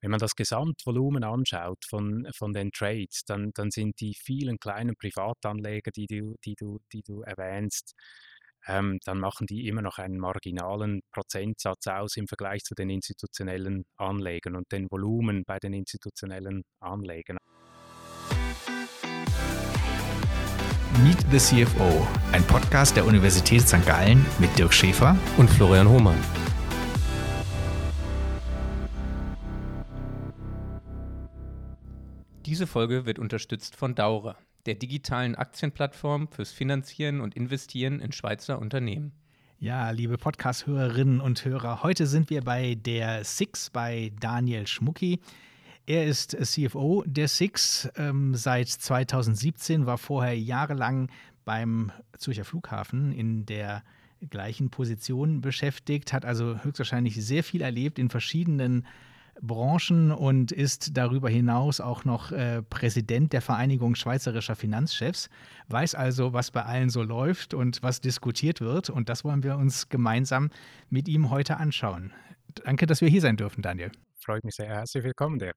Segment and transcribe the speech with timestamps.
[0.00, 4.94] Wenn man das Gesamtvolumen anschaut von, von den Trades, dann, dann sind die vielen kleinen
[4.96, 7.94] Privatanleger, die du, die du, die du erwähnst,
[8.66, 13.84] ähm, dann machen die immer noch einen marginalen Prozentsatz aus im Vergleich zu den institutionellen
[13.96, 17.38] Anlegern und den Volumen bei den institutionellen Anlegern.
[21.02, 23.84] Meet the CFO, ein Podcast der Universität St.
[23.86, 26.18] Gallen mit Dirk Schäfer und Florian Hohmann.
[32.48, 34.34] Diese Folge wird unterstützt von Daura,
[34.64, 39.12] der digitalen Aktienplattform fürs Finanzieren und Investieren in Schweizer Unternehmen.
[39.58, 45.20] Ja, liebe Podcast-Hörerinnen und Hörer, heute sind wir bei der Six bei Daniel Schmucki.
[45.84, 51.10] Er ist CFO der Six ähm, seit 2017, war vorher jahrelang
[51.44, 53.84] beim Zürcher Flughafen in der
[54.30, 58.86] gleichen Position beschäftigt, hat also höchstwahrscheinlich sehr viel erlebt in verschiedenen
[59.42, 65.28] Branchen und ist darüber hinaus auch noch äh, Präsident der Vereinigung Schweizerischer Finanzchefs,
[65.68, 68.90] weiß also, was bei allen so läuft und was diskutiert wird.
[68.90, 70.50] Und das wollen wir uns gemeinsam
[70.90, 72.12] mit ihm heute anschauen.
[72.64, 73.92] Danke, dass wir hier sein dürfen, Daniel.
[74.20, 74.68] Freut mich sehr.
[74.68, 75.56] Herzlich willkommen, Dirk.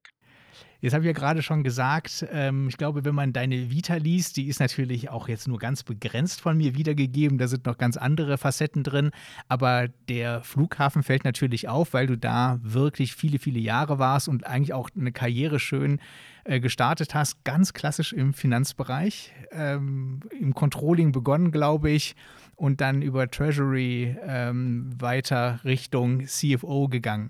[0.81, 4.35] Jetzt habe ich ja gerade schon gesagt, ähm, ich glaube, wenn man deine Vita liest,
[4.38, 7.38] die ist natürlich auch jetzt nur ganz begrenzt von mir wiedergegeben.
[7.38, 9.11] Da sind noch ganz andere Facetten drin.
[9.47, 14.47] Aber der Flughafen fällt natürlich auf, weil du da wirklich viele, viele Jahre warst und
[14.47, 15.99] eigentlich auch eine Karriere schön
[16.44, 17.44] äh, gestartet hast.
[17.44, 22.16] Ganz klassisch im Finanzbereich, ähm, im Controlling begonnen, glaube ich,
[22.55, 27.29] und dann über Treasury ähm, weiter Richtung CFO gegangen.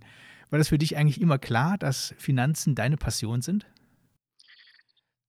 [0.52, 3.66] War das für dich eigentlich immer klar, dass Finanzen deine Passion sind?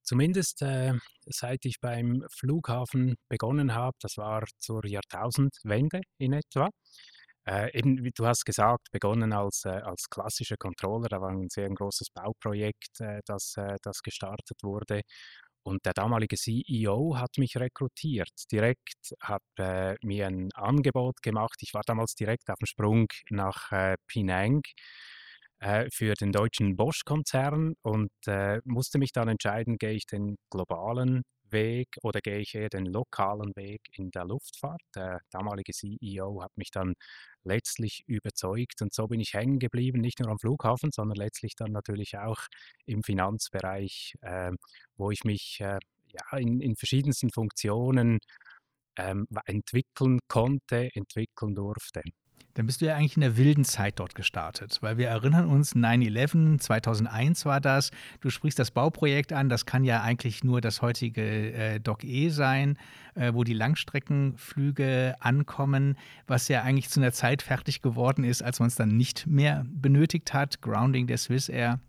[0.03, 0.95] Zumindest äh,
[1.27, 6.71] seit ich beim Flughafen begonnen habe, das war zur Jahrtausendwende in etwa.
[7.47, 11.49] Äh, eben, wie du hast gesagt, begonnen als, äh, als klassischer Controller, da war ein
[11.51, 15.03] sehr großes Bauprojekt, äh, das, äh, das gestartet wurde.
[15.65, 18.33] Und der damalige CEO hat mich rekrutiert.
[18.51, 21.57] Direkt hat äh, mir ein Angebot gemacht.
[21.61, 24.63] Ich war damals direkt auf dem Sprung nach äh, Penang
[25.61, 31.23] äh, für den deutschen Bosch-Konzern und äh, musste mich dann entscheiden, gehe ich den globalen
[31.53, 34.83] Weg oder gehe ich eher den lokalen Weg in der Luftfahrt.
[34.95, 36.95] Der damalige CEO hat mich dann
[37.45, 41.73] letztlich überzeugt und so bin ich hängen geblieben, nicht nur am Flughafen, sondern letztlich dann
[41.73, 42.41] natürlich auch
[42.87, 44.53] im Finanzbereich, äh,
[44.97, 48.19] wo ich mich äh, ja, in, in verschiedensten Funktionen
[48.97, 52.03] ähm, entwickeln konnte, entwickeln durfte
[52.55, 55.75] dann bist du ja eigentlich in der wilden Zeit dort gestartet, weil wir erinnern uns,
[55.75, 60.83] 9-11, 2001 war das, du sprichst das Bauprojekt an, das kann ja eigentlich nur das
[60.83, 62.79] heutige äh, Dock E sein,
[63.15, 68.61] äh, wo die Langstreckenflüge ankommen, was ja eigentlich zu einer Zeit fertig geworden ist, als
[68.61, 71.81] man es dann nicht mehr benötigt hat, Grounding der Swiss Air.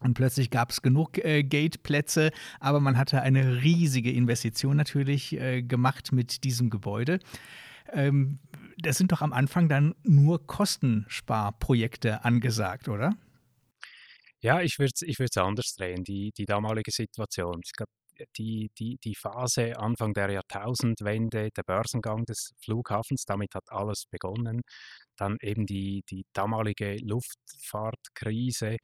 [0.00, 5.62] Und plötzlich gab es genug äh, Gate-Plätze, aber man hatte eine riesige Investition natürlich äh,
[5.62, 7.18] gemacht mit diesem Gebäude.
[7.92, 8.38] Ähm,
[8.82, 13.14] das sind doch am Anfang dann nur Kostensparprojekte angesagt, oder?
[14.40, 17.60] Ja, ich würde es ich anders drehen, die, die damalige Situation.
[17.64, 17.90] Ich glaube,
[18.36, 24.62] die, die, die Phase Anfang der Jahrtausendwende, der Börsengang des Flughafens, damit hat alles begonnen.
[25.16, 28.76] Dann eben die, die damalige Luftfahrtkrise,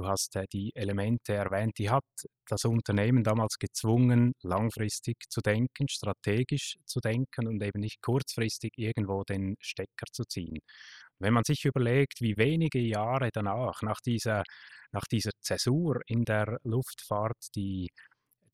[0.00, 2.04] Du hast äh, die Elemente erwähnt, die hat
[2.48, 9.24] das Unternehmen damals gezwungen, langfristig zu denken, strategisch zu denken und eben nicht kurzfristig irgendwo
[9.24, 10.60] den Stecker zu ziehen.
[11.18, 14.42] Wenn man sich überlegt, wie wenige Jahre danach, nach dieser,
[14.90, 17.88] nach dieser Zäsur in der Luftfahrt, die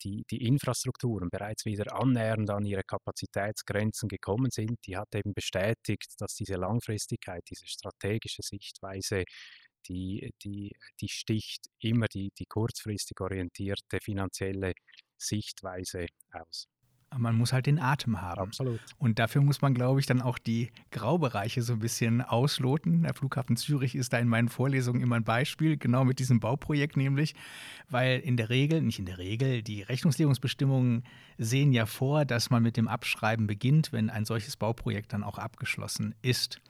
[0.03, 6.13] die, die Infrastrukturen bereits wieder annähernd an ihre Kapazitätsgrenzen gekommen sind, die hat eben bestätigt,
[6.19, 9.25] dass diese Langfristigkeit, diese strategische Sichtweise
[9.89, 14.73] die, die, die sticht immer die, die kurzfristig orientierte finanzielle
[15.17, 16.69] Sichtweise aus.
[17.17, 18.49] Man muss halt den Atem haben.
[18.49, 18.81] Absolut.
[18.99, 23.05] Und dafür muss man, glaube ich, dann auch die Graubereiche so ein bisschen ausloten.
[23.05, 26.97] Der Flughafen Zürich ist da in meinen Vorlesungen immer ein Beispiel, genau mit diesem Bauprojekt
[26.97, 27.35] nämlich,
[27.89, 31.05] weil in der Regel, nicht in der Regel, die Rechnungslegungsbestimmungen
[31.39, 35.39] sehen ja vor, dass man mit dem Abschreiben beginnt, wenn ein solches Bauprojekt dann auch
[35.39, 36.61] abgeschlossen ist.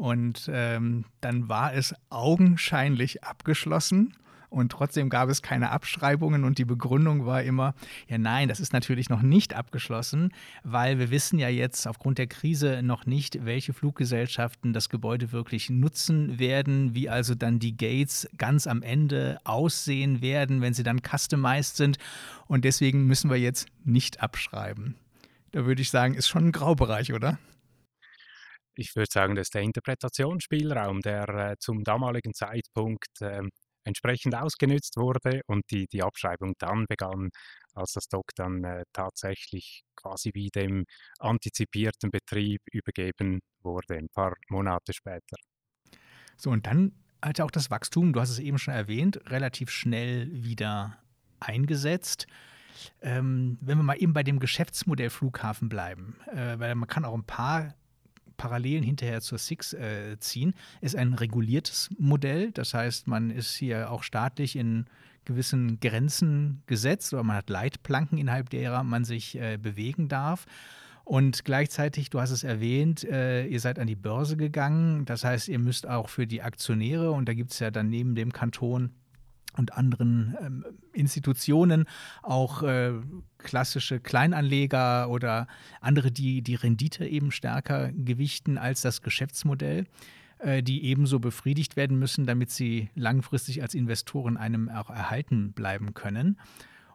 [0.00, 4.14] Und ähm, dann war es augenscheinlich abgeschlossen.
[4.48, 7.74] Und trotzdem gab es keine Abschreibungen und die Begründung war immer,
[8.08, 10.32] ja nein, das ist natürlich noch nicht abgeschlossen,
[10.64, 15.68] weil wir wissen ja jetzt aufgrund der Krise noch nicht, welche Fluggesellschaften das Gebäude wirklich
[15.68, 21.02] nutzen werden, wie also dann die Gates ganz am Ende aussehen werden, wenn sie dann
[21.02, 21.98] customized sind.
[22.46, 24.94] Und deswegen müssen wir jetzt nicht abschreiben.
[25.52, 27.38] Da würde ich sagen, ist schon ein Graubereich, oder?
[28.80, 33.42] Ich würde sagen, das ist der Interpretationsspielraum, der äh, zum damaligen Zeitpunkt äh,
[33.84, 37.30] entsprechend ausgenützt wurde und die, die Abschreibung dann begann,
[37.74, 40.84] als das Dock dann äh, tatsächlich quasi wie dem
[41.18, 45.36] antizipierten Betrieb übergeben wurde, ein paar Monate später.
[46.36, 46.92] So, und dann
[47.22, 50.98] hat auch das Wachstum, du hast es eben schon erwähnt, relativ schnell wieder
[51.38, 52.26] eingesetzt.
[53.02, 57.14] Ähm, wenn wir mal eben bei dem Geschäftsmodell Flughafen bleiben, äh, weil man kann auch
[57.14, 57.74] ein paar
[58.40, 62.52] Parallelen hinterher zur SIX äh, ziehen, ist ein reguliertes Modell.
[62.52, 64.86] Das heißt, man ist hier auch staatlich in
[65.26, 70.46] gewissen Grenzen gesetzt oder man hat Leitplanken, innerhalb derer man sich äh, bewegen darf.
[71.04, 75.04] Und gleichzeitig, du hast es erwähnt, äh, ihr seid an die Börse gegangen.
[75.04, 78.14] Das heißt, ihr müsst auch für die Aktionäre, und da gibt es ja dann neben
[78.14, 78.94] dem Kanton
[79.56, 81.84] und anderen ähm, Institutionen
[82.22, 82.92] auch äh,
[83.38, 85.46] klassische Kleinanleger oder
[85.80, 89.86] andere, die die Rendite eben stärker gewichten als das Geschäftsmodell,
[90.38, 95.94] äh, die ebenso befriedigt werden müssen, damit sie langfristig als Investoren einem auch erhalten bleiben
[95.94, 96.38] können.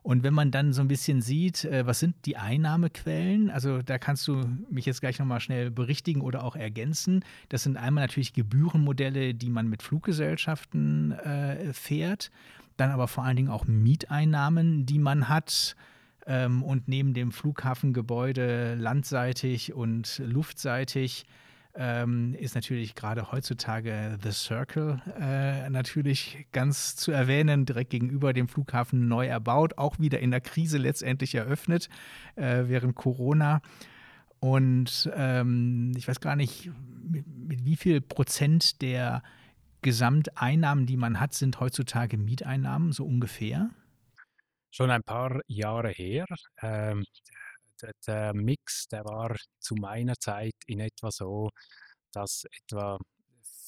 [0.05, 3.97] Und wenn man dann so ein bisschen sieht, äh, was sind die Einnahmequellen, also da
[3.97, 7.25] kannst du mich jetzt gleich nochmal schnell berichtigen oder auch ergänzen.
[7.49, 12.29] Das sind einmal natürlich Gebührenmodelle, die man mit Fluggesellschaften äh, fährt,
[12.77, 15.75] dann aber vor allen Dingen auch Mieteinnahmen, die man hat.
[16.27, 21.25] Ähm, und neben dem Flughafengebäude landseitig und luftseitig
[21.75, 28.47] ähm, ist natürlich gerade heutzutage The Circle äh, natürlich ganz zu erwähnen, direkt gegenüber dem
[28.47, 31.89] Flughafen neu erbaut, auch wieder in der Krise letztendlich eröffnet
[32.35, 33.61] äh, während Corona.
[34.39, 36.71] Und ähm, ich weiß gar nicht,
[37.03, 39.23] mit, mit, wie viel Prozent der
[39.81, 43.69] Gesamteinnahmen, die man hat, sind heutzutage Mieteinnahmen, so ungefähr?
[44.71, 46.25] Schon ein paar Jahre her.
[46.61, 47.05] Ähm,
[48.07, 51.49] der, Mix, der war zu meiner Zeit in etwa so,
[52.11, 52.97] dass etwa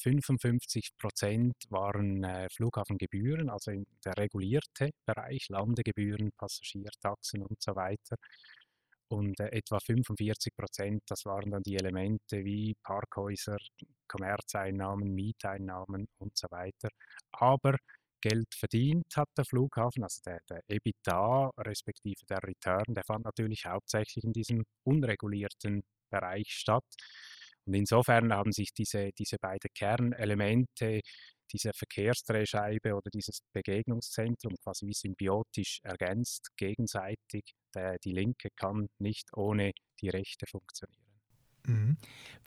[0.03, 3.71] 55 Prozent waren äh, Flughafengebühren, also
[4.05, 8.15] der regulierte Bereich, Landegebühren, Passagiertaxen und so weiter.
[9.09, 13.57] Und äh, etwa 45 Prozent, das waren dann die Elemente wie Parkhäuser,
[14.07, 16.89] Kommerzeinnahmen, Mieteinnahmen und so weiter.
[17.31, 17.77] Aber
[18.21, 23.65] Geld verdient hat der Flughafen, also der, der EBITDA respektive der Return, der fand natürlich
[23.65, 26.85] hauptsächlich in diesem unregulierten Bereich statt.
[27.65, 31.01] Und insofern haben sich diese, diese beiden Kernelemente,
[31.51, 37.53] diese Verkehrsdrehscheibe oder dieses Begegnungszentrum quasi wie symbiotisch ergänzt, gegenseitig.
[37.75, 39.71] Der, die linke kann nicht ohne
[40.01, 41.01] die rechte funktionieren.
[41.65, 41.97] Mhm.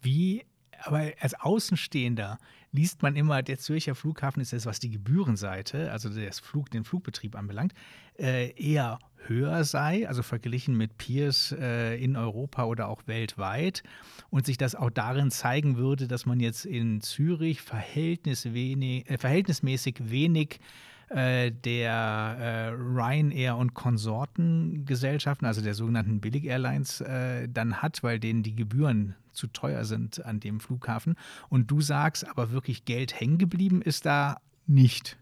[0.00, 0.44] Wie
[0.84, 2.38] aber als Außenstehender
[2.72, 6.84] liest man immer, der Zürcher Flughafen ist das, was die Gebührenseite, also das Flug, den
[6.84, 7.74] Flugbetrieb anbelangt,
[8.18, 13.82] äh, eher höher sei, also verglichen mit Peers äh, in Europa oder auch weltweit.
[14.30, 19.18] Und sich das auch darin zeigen würde, dass man jetzt in Zürich verhältnis wenig, äh,
[19.18, 20.60] verhältnismäßig wenig
[21.10, 28.44] äh, der äh, Ryanair und Konsortengesellschaften, also der sogenannten Billig-Airlines, äh, dann hat, weil denen
[28.44, 31.16] die Gebühren zu teuer sind an dem Flughafen.
[31.48, 35.18] Und du sagst, aber wirklich Geld hängen geblieben ist da nicht.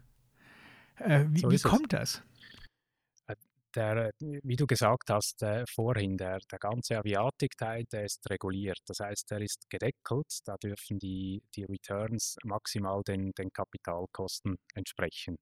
[0.97, 2.21] Äh, wie, so wie kommt das?
[3.25, 3.35] Äh,
[3.73, 8.79] der, wie du gesagt hast äh, vorhin, der, der ganze Aviatikteil, der ist reguliert.
[8.85, 10.39] Das heißt, der ist gedeckelt.
[10.45, 15.37] Da dürfen die, die Returns maximal den, den Kapitalkosten entsprechen.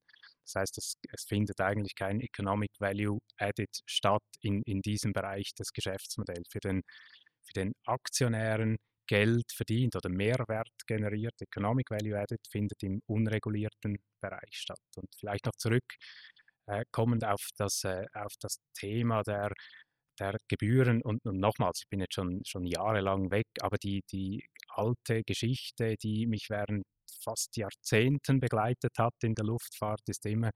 [0.48, 5.54] Das heißt, es, es, findet eigentlich kein Economic Value Added statt in, in diesem Bereich
[5.56, 6.48] des Geschäftsmodells.
[6.50, 6.82] Für den,
[7.44, 8.78] für den Aktionären
[9.08, 14.80] Geld verdient oder Mehrwert generiert, Economic Value Added, findet im unregulierten Bereich statt.
[14.96, 15.86] Und vielleicht noch zurück
[16.68, 16.84] äh,
[17.26, 19.52] auf das, äh, auf das Thema der,
[20.20, 24.46] der Gebühren und, und, nochmals, ich bin jetzt schon, schon jahrelang weg, aber die, die
[24.70, 26.84] alte Geschichte, die mich während
[27.24, 30.52] fast Jahrzehnten begleitet hat in der Luftfahrt, ist immer,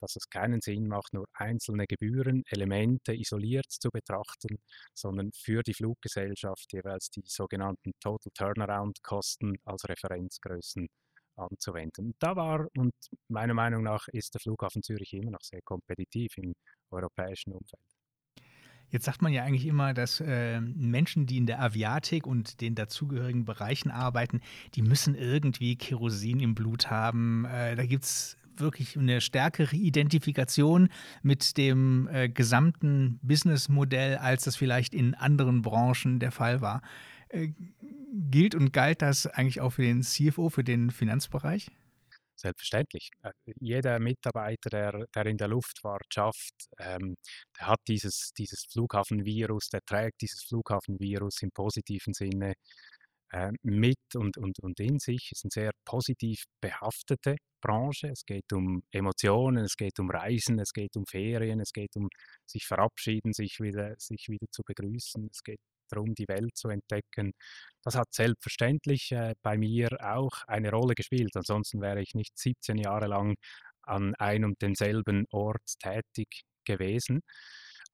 [0.00, 4.58] dass es keinen Sinn macht, nur einzelne Gebührenelemente isoliert zu betrachten,
[4.94, 10.88] sondern für die Fluggesellschaft jeweils die sogenannten Total Turnaround-Kosten als Referenzgrößen
[11.36, 12.14] anzuwenden.
[12.18, 12.94] Da war und
[13.28, 16.54] meiner Meinung nach ist der Flughafen Zürich immer noch sehr kompetitiv im
[16.90, 17.95] europäischen Umfeld.
[18.90, 22.74] Jetzt sagt man ja eigentlich immer, dass äh, Menschen, die in der Aviatik und den
[22.74, 24.40] dazugehörigen Bereichen arbeiten,
[24.74, 27.44] die müssen irgendwie Kerosin im Blut haben.
[27.46, 30.88] Äh, da gibt es wirklich eine stärkere Identifikation
[31.22, 36.82] mit dem äh, gesamten Businessmodell, als das vielleicht in anderen Branchen der Fall war.
[37.28, 37.48] Äh,
[38.12, 41.70] gilt und galt das eigentlich auch für den CFO, für den Finanzbereich?
[42.36, 43.10] Selbstverständlich.
[43.22, 47.16] Äh, jeder Mitarbeiter, der, der in der Luftfahrt schafft, ähm,
[47.58, 52.54] der hat dieses, dieses Flughafenvirus, der trägt dieses Flughafenvirus im positiven Sinne
[53.32, 55.30] äh, mit und, und, und in sich.
[55.32, 58.08] Es ist eine sehr positiv behaftete Branche.
[58.08, 62.08] Es geht um Emotionen, es geht um Reisen, es geht um Ferien, es geht um
[62.46, 65.28] sich verabschieden, sich wieder, sich wieder zu begrüßen.
[65.30, 67.32] Es geht darum, die Welt zu entdecken.
[67.82, 71.36] Das hat selbstverständlich äh, bei mir auch eine Rolle gespielt.
[71.36, 73.36] Ansonsten wäre ich nicht 17 Jahre lang
[73.82, 77.20] an einem und denselben Ort tätig gewesen.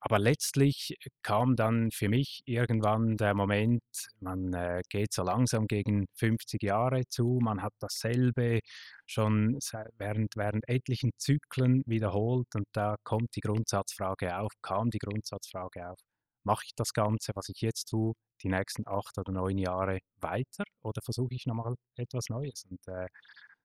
[0.05, 3.83] Aber letztlich kam dann für mich irgendwann der Moment,
[4.19, 8.59] man äh, geht so langsam gegen 50 Jahre zu, man hat dasselbe
[9.07, 9.59] schon
[9.99, 15.99] während, während etlichen Zyklen wiederholt und da kommt die Grundsatzfrage auf, kam die Grundsatzfrage auf,
[16.45, 20.65] mache ich das Ganze, was ich jetzt tue, die nächsten acht oder neun Jahre weiter
[20.83, 22.65] oder versuche ich nochmal etwas Neues?
[22.69, 23.07] Und äh,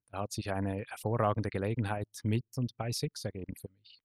[0.10, 4.01] da hat sich eine hervorragende Gelegenheit mit und bei Six ergeben für mich.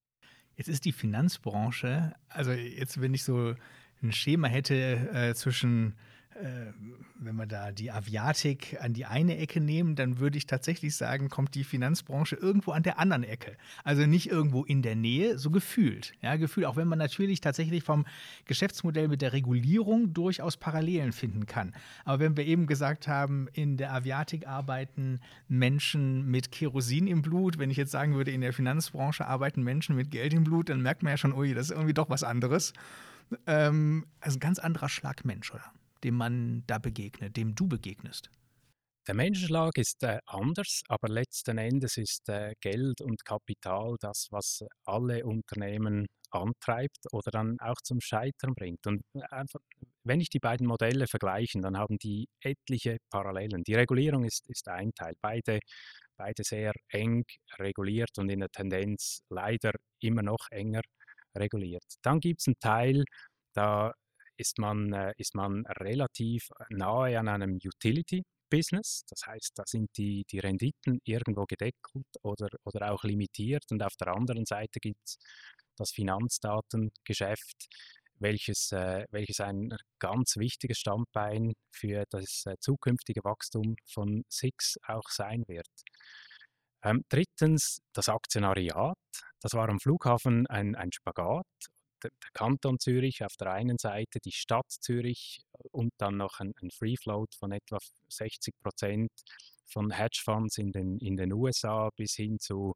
[0.56, 3.54] Jetzt ist die Finanzbranche, also jetzt, wenn ich so
[4.02, 4.74] ein Schema hätte
[5.12, 5.96] äh, zwischen
[6.34, 11.28] wenn wir da die Aviatik an die eine Ecke nehmen, dann würde ich tatsächlich sagen,
[11.28, 13.56] kommt die Finanzbranche irgendwo an der anderen Ecke.
[13.84, 16.12] Also nicht irgendwo in der Nähe, so gefühlt.
[16.22, 18.06] Ja, gefühlt, auch wenn man natürlich tatsächlich vom
[18.46, 21.74] Geschäftsmodell mit der Regulierung durchaus Parallelen finden kann.
[22.04, 27.58] Aber wenn wir eben gesagt haben, in der Aviatik arbeiten Menschen mit Kerosin im Blut,
[27.58, 30.80] wenn ich jetzt sagen würde, in der Finanzbranche arbeiten Menschen mit Geld im Blut, dann
[30.80, 32.72] merkt man ja schon, ui, das ist irgendwie doch was anderes.
[33.46, 35.72] Ähm, also ein ganz anderer Schlag Mensch, oder?
[36.04, 38.30] Dem man da begegnet, dem du begegnest?
[39.08, 44.64] Der Menschenschlag ist äh, anders, aber letzten Endes ist äh, Geld und Kapital das, was
[44.84, 48.86] alle Unternehmen antreibt oder dann auch zum Scheitern bringt.
[48.86, 49.58] Und äh, einfach,
[50.04, 53.64] wenn ich die beiden Modelle vergleiche, dann haben die etliche Parallelen.
[53.64, 55.58] Die Regulierung ist, ist ein Teil, beide,
[56.16, 57.24] beide sehr eng
[57.58, 60.82] reguliert und in der Tendenz leider immer noch enger
[61.36, 61.84] reguliert.
[62.02, 63.04] Dann gibt es einen Teil,
[63.54, 63.92] da
[64.36, 69.04] ist man, äh, ist man relativ nahe an einem Utility-Business.
[69.08, 73.64] Das heißt, da sind die, die Renditen irgendwo gedeckelt oder, oder auch limitiert.
[73.70, 75.18] Und auf der anderen Seite gibt es
[75.76, 77.66] das Finanzdatengeschäft,
[78.18, 85.08] welches, äh, welches ein ganz wichtiges Standbein für das äh, zukünftige Wachstum von SIX auch
[85.08, 85.68] sein wird.
[86.84, 88.96] Ähm, drittens das Aktionariat.
[89.40, 91.46] Das war am Flughafen ein, ein Spagat
[92.02, 96.70] der, Kanton Zürich auf der einen Seite, die Stadt Zürich und dann noch ein, ein
[96.70, 97.78] Free Float von etwa
[98.08, 99.10] 60 Prozent
[99.66, 102.72] von Hedgefonds in den, in den USA bis hin zu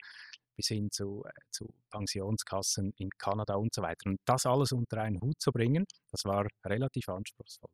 [0.57, 4.09] bis hin zu, äh, zu Pensionskassen in Kanada und so weiter.
[4.09, 7.71] Und das alles unter einen Hut zu bringen, das war relativ anspruchsvoll.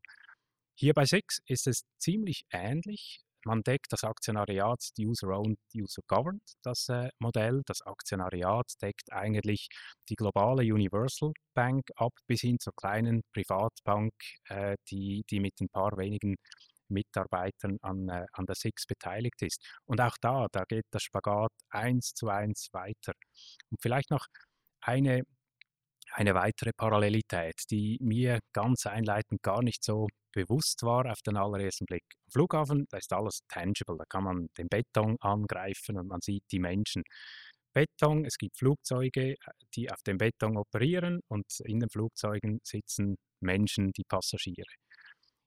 [0.75, 3.21] Hier bei Six ist es ziemlich ähnlich.
[3.45, 7.63] Man deckt das Aktionariat, User-Owned, User-Governed, das äh, Modell.
[7.67, 9.69] Das Aktionariat deckt eigentlich
[10.09, 14.13] die globale Universal Bank ab, bis hin zur kleinen Privatbank,
[14.49, 16.37] äh, die, die mit ein paar wenigen
[16.89, 19.61] Mitarbeitern an, äh, an der SIX beteiligt ist.
[19.87, 23.13] Und auch da, da geht das Spagat eins zu eins weiter.
[23.71, 24.27] Und vielleicht noch
[24.83, 25.25] eine
[26.15, 31.87] eine weitere Parallelität, die mir ganz einleitend gar nicht so bewusst war auf den allerersten
[31.87, 32.05] Blick.
[32.27, 36.45] Am Flughafen, da ist alles tangible, da kann man den Beton angreifen und man sieht
[36.51, 37.03] die Menschen.
[37.75, 39.37] Beton, es gibt Flugzeuge,
[39.75, 44.73] die auf dem Beton operieren und in den Flugzeugen sitzen Menschen, die Passagiere.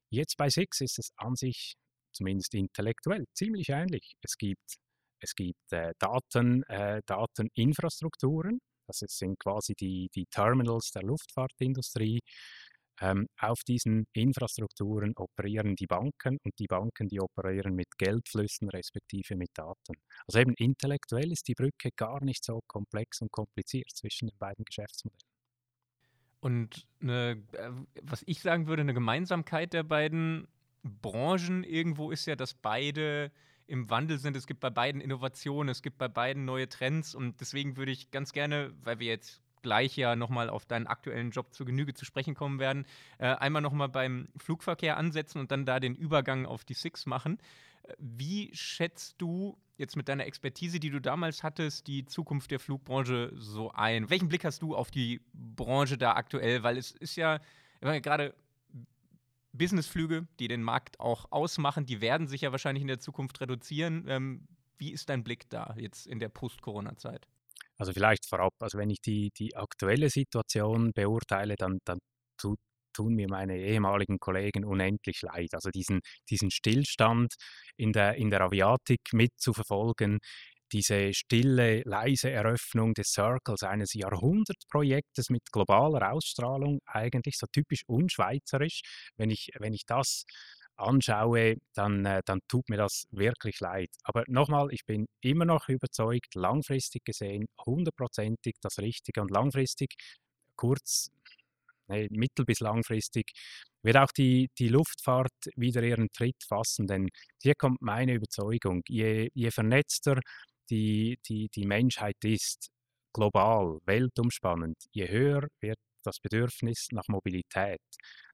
[0.10, 1.76] Jetzt bei Six ist es an sich,
[2.14, 4.14] zumindest intellektuell, ziemlich ähnlich.
[4.22, 4.76] Es gibt,
[5.20, 12.22] es gibt äh, Daten, äh, Dateninfrastrukturen, das sind quasi die, die Terminals der Luftfahrtindustrie.
[13.02, 19.36] Ähm, auf diesen Infrastrukturen operieren die Banken und die Banken, die operieren mit Geldflüssen respektive
[19.36, 19.96] mit Daten.
[20.28, 24.64] Also eben intellektuell ist die Brücke gar nicht so komplex und kompliziert zwischen den beiden
[24.64, 25.36] Geschäftsmodellen.
[26.40, 27.72] Und eine, äh,
[28.04, 30.48] was ich sagen würde, eine Gemeinsamkeit der beiden
[30.84, 33.32] Branchen irgendwo ist ja, dass beide
[33.68, 34.38] im Wandel sind.
[34.38, 38.12] Es gibt bei beiden Innovationen, es gibt bei beiden neue Trends und deswegen würde ich
[38.12, 42.06] ganz gerne, weil wir jetzt gleich ja nochmal auf deinen aktuellen Job zur Genüge zu
[42.06, 42.86] sprechen kommen werden,
[43.18, 47.40] äh, einmal nochmal beim Flugverkehr ansetzen und dann da den Übergang auf die Six machen.
[47.84, 52.60] Äh, wie schätzt du jetzt mit deiner Expertise, die du damals hattest, die Zukunft der
[52.60, 54.08] Flugbranche so ein?
[54.12, 56.62] Welchen Blick hast du auf die Branche da aktuell?
[56.62, 57.40] Weil es ist ja
[57.82, 58.36] gerade
[59.52, 64.06] Businessflüge, die den Markt auch ausmachen, die werden sich ja wahrscheinlich in der Zukunft reduzieren.
[64.08, 67.28] Ähm, wie ist dein Blick da jetzt in der Post-Corona-Zeit?
[67.78, 72.00] Also vielleicht vorab, also wenn ich die, die aktuelle Situation beurteile, dann, dann
[72.38, 72.60] tut,
[72.94, 75.54] tun mir meine ehemaligen Kollegen unendlich leid.
[75.54, 77.34] Also diesen, diesen Stillstand
[77.78, 80.20] in der, in der Aviatik mitzuverfolgen,
[80.72, 88.82] diese stille, leise Eröffnung des Circles, eines Jahrhundertprojektes mit globaler Ausstrahlung, eigentlich so typisch unschweizerisch.
[89.18, 90.26] Wenn ich, wenn ich das
[90.78, 93.90] anschaue, dann, äh, dann tut mir das wirklich leid.
[94.04, 99.96] Aber nochmal, ich bin immer noch überzeugt, langfristig gesehen, hundertprozentig das Richtige und langfristig,
[100.56, 101.12] kurz,
[101.88, 103.32] nee, mittel- bis langfristig,
[103.84, 106.88] wird auch die, die Luftfahrt wieder ihren Tritt fassen.
[106.88, 107.10] Denn
[107.42, 110.20] hier kommt meine Überzeugung, je, je vernetzter
[110.70, 112.70] die, die, die Menschheit ist,
[113.14, 117.82] global, weltumspannend, je höher wird das Bedürfnis nach Mobilität.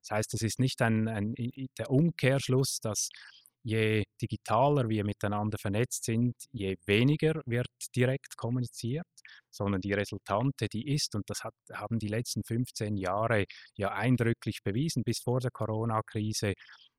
[0.01, 1.33] Das heißt, es ist nicht ein, ein,
[1.77, 3.09] der Umkehrschluss, dass
[3.63, 9.05] je digitaler wir miteinander vernetzt sind, je weniger wird direkt kommuniziert,
[9.51, 14.63] sondern die Resultante, die ist, und das hat, haben die letzten 15 Jahre ja eindrücklich
[14.63, 16.53] bewiesen, bis vor der Corona-Krise,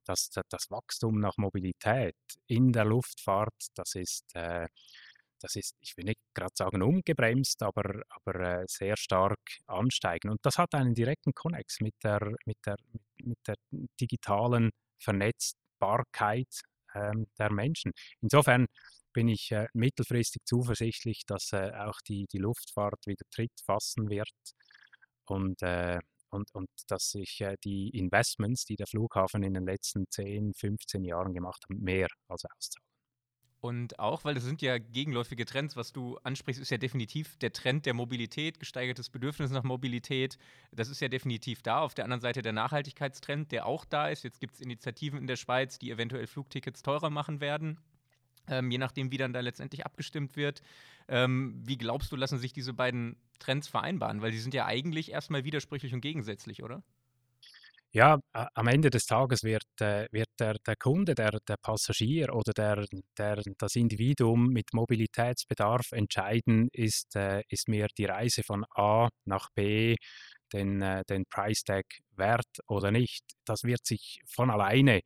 [0.05, 4.67] dass das Wachstum nach Mobilität in der Luftfahrt, das ist äh,
[5.43, 10.31] das ist, ich will nicht gerade sagen umgebremst, aber, aber äh, sehr stark ansteigen.
[10.31, 12.77] Und das hat einen direkten Konnex mit der, mit der,
[13.23, 13.57] mit der
[14.01, 16.63] digitalen Vernetzbarkeit
[16.95, 17.93] ähm, der Menschen.
[18.21, 18.67] Insofern
[19.13, 24.31] bin ich äh, mittelfristig zuversichtlich, dass äh, auch die, die Luftfahrt wieder Tritt fassen wird
[25.27, 30.07] und, äh, und, und dass sich äh, die Investments, die der Flughafen in den letzten
[30.11, 32.92] 10, 15 Jahren gemacht hat, mehr als auszahlen.
[33.63, 37.53] Und auch, weil das sind ja gegenläufige Trends, was du ansprichst, ist ja definitiv der
[37.53, 40.37] Trend der Mobilität, gesteigertes Bedürfnis nach Mobilität.
[40.73, 41.79] Das ist ja definitiv da.
[41.79, 44.25] Auf der anderen Seite der Nachhaltigkeitstrend, der auch da ist.
[44.25, 47.79] Jetzt gibt es Initiativen in der Schweiz, die eventuell Flugtickets teurer machen werden.
[48.49, 50.61] Ähm, je nachdem, wie dann da letztendlich abgestimmt wird.
[51.07, 54.23] Ähm, wie glaubst du, lassen sich diese beiden Trends vereinbaren?
[54.23, 56.83] Weil die sind ja eigentlich erstmal widersprüchlich und gegensätzlich, oder?
[57.93, 62.53] Ja, am Ende des Tages wird, äh, wird der, der Kunde, der, der Passagier oder
[62.53, 62.85] der,
[63.17, 69.49] der, das Individuum mit Mobilitätsbedarf entscheiden, ist, äh, ist mir die Reise von A nach
[69.55, 69.97] B,
[70.53, 73.25] den, äh, den Price Tag wert oder nicht.
[73.45, 75.01] Das wird sich von alleine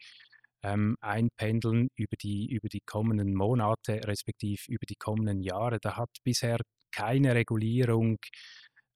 [0.63, 5.79] ähm, einpendeln über die, über die kommenden Monate, respektive über die kommenden Jahre.
[5.81, 6.59] Da hat bisher
[6.93, 8.17] keine Regulierung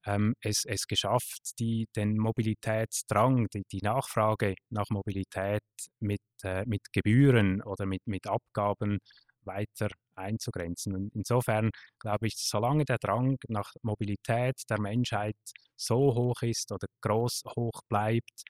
[0.07, 5.63] ähm, es, es geschafft, die, den Mobilitätsdrang, die, die Nachfrage nach Mobilität
[6.01, 8.99] mit, äh, mit Gebühren oder mit, mit Abgaben
[9.45, 10.95] weiter einzugrenzen.
[10.95, 15.37] Und insofern glaube ich, solange der Drang nach Mobilität der Menschheit
[15.77, 18.43] so hoch ist oder groß hoch bleibt,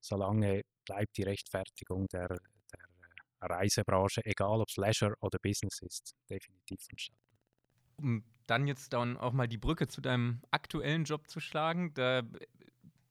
[0.00, 6.80] solange bleibt die Rechtfertigung der, der Reisebranche, egal ob es Leisure oder Business ist, definitiv
[6.88, 8.35] vonstatten.
[8.46, 12.22] Dann jetzt dann auch mal die Brücke zu deinem aktuellen Job zu schlagen, da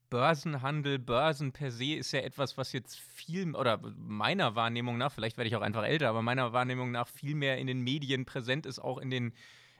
[0.09, 5.37] Börsenhandel, Börsen per se ist ja etwas, was jetzt viel, oder meiner Wahrnehmung nach, vielleicht
[5.37, 8.65] werde ich auch einfach älter, aber meiner Wahrnehmung nach viel mehr in den Medien präsent
[8.65, 9.33] ist, auch in den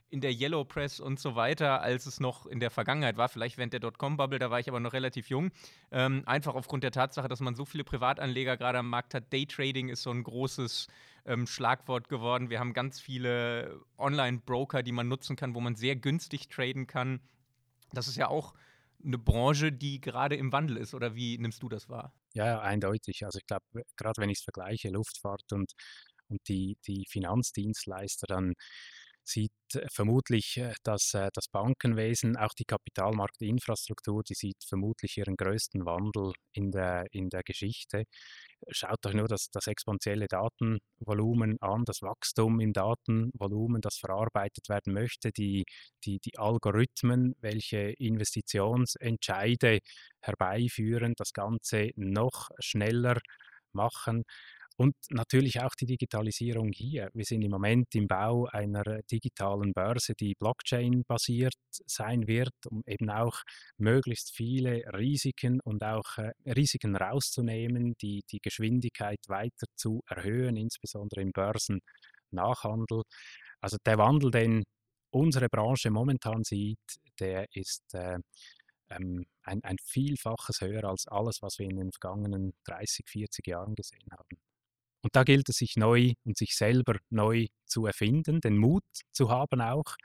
[0.09, 3.27] in der Yellow Press und so weiter, als es noch in der Vergangenheit war.
[3.27, 5.51] Vielleicht während der Dotcom-Bubble, da war ich aber noch relativ jung.
[5.91, 9.33] Ähm, einfach aufgrund der Tatsache, dass man so viele Privatanleger gerade am Markt hat.
[9.33, 10.87] Daytrading ist so ein großes
[11.25, 12.49] ähm, Schlagwort geworden.
[12.49, 17.19] Wir haben ganz viele Online-Broker, die man nutzen kann, wo man sehr günstig traden kann.
[17.91, 18.53] Das ist ja auch
[19.03, 20.93] eine Branche, die gerade im Wandel ist.
[20.93, 22.13] Oder wie nimmst du das wahr?
[22.33, 23.23] Ja, eindeutig.
[23.25, 25.73] Also ich glaube, gerade wenn ich es vergleiche, Luftfahrt und,
[26.27, 28.53] und die, die Finanzdienstleister, dann
[29.25, 35.35] sieht äh, vermutlich äh, dass äh, das Bankenwesen, auch die Kapitalmarktinfrastruktur, die sieht vermutlich ihren
[35.35, 38.03] größten Wandel in der, in der Geschichte.
[38.69, 44.93] Schaut euch nur das, das exponentielle Datenvolumen an, das Wachstum im Datenvolumen, das verarbeitet werden
[44.93, 45.65] möchte, die,
[46.05, 49.79] die, die Algorithmen, welche Investitionsentscheide
[50.21, 53.19] herbeiführen, das Ganze noch schneller
[53.73, 54.23] machen.
[54.77, 57.09] Und natürlich auch die Digitalisierung hier.
[57.13, 63.09] Wir sind im Moment im Bau einer digitalen Börse, die Blockchain-basiert sein wird, um eben
[63.09, 63.41] auch
[63.77, 71.21] möglichst viele Risiken und auch äh, Risiken rauszunehmen, die, die Geschwindigkeit weiter zu erhöhen, insbesondere
[71.21, 73.03] im Börsennachhandel.
[73.61, 74.63] Also der Wandel, den
[75.09, 76.79] unsere Branche momentan sieht,
[77.19, 78.19] der ist äh,
[78.89, 83.75] ähm, ein, ein Vielfaches höher als alles, was wir in den vergangenen 30, 40 Jahren
[83.75, 84.37] gesehen haben.
[85.05, 89.29] Und da gilt es, sich neu und sich selber neu zu erfinden, den Mut zu
[89.29, 89.97] haben auch,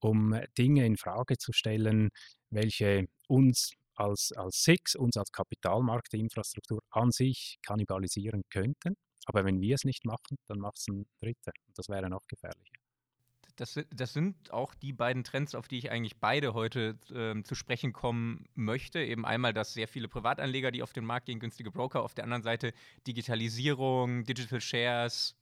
[0.00, 2.10] um Dinge in Frage zu stellen,
[2.50, 8.96] welche uns als, als SIX, uns als Kapitalmarktinfrastruktur an sich kannibalisieren könnten.
[9.24, 11.52] Aber wenn wir es nicht machen, dann macht es ein Dritter.
[11.66, 12.83] Und das wäre noch gefährlicher.
[13.56, 17.54] Das, das, sind auch die beiden Trends, auf die ich eigentlich beide heute äh, zu
[17.54, 18.98] sprechen kommen möchte.
[19.00, 22.24] Eben einmal, dass sehr viele Privatanleger, die auf den Markt gehen, günstige Broker, auf der
[22.24, 22.72] anderen Seite
[23.06, 25.36] Digitalisierung, Digital Shares.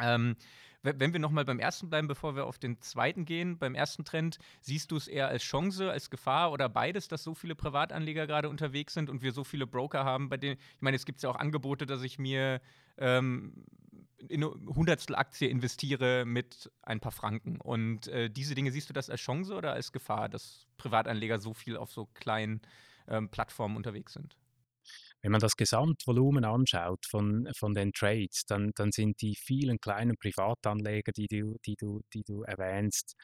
[0.00, 0.36] Ähm,
[0.82, 4.38] wenn wir nochmal beim ersten bleiben, bevor wir auf den zweiten gehen, beim ersten Trend,
[4.60, 8.48] siehst du es eher als Chance, als Gefahr oder beides, dass so viele Privatanleger gerade
[8.48, 11.30] unterwegs sind und wir so viele Broker haben, bei denen, ich meine, es gibt ja
[11.30, 12.60] auch Angebote, dass ich mir
[12.98, 13.64] ähm,
[14.28, 17.60] in eine Hundertstel Aktie investiere mit ein paar Franken.
[17.60, 21.54] Und äh, diese Dinge siehst du das als Chance oder als Gefahr, dass Privatanleger so
[21.54, 22.62] viel auf so kleinen
[23.08, 24.36] ähm, Plattformen unterwegs sind?
[25.22, 30.16] Wenn man das Gesamtvolumen anschaut von, von den Trades, dann, dann sind die vielen kleinen
[30.16, 33.16] Privatanleger, die du, die du, die du erwähnst,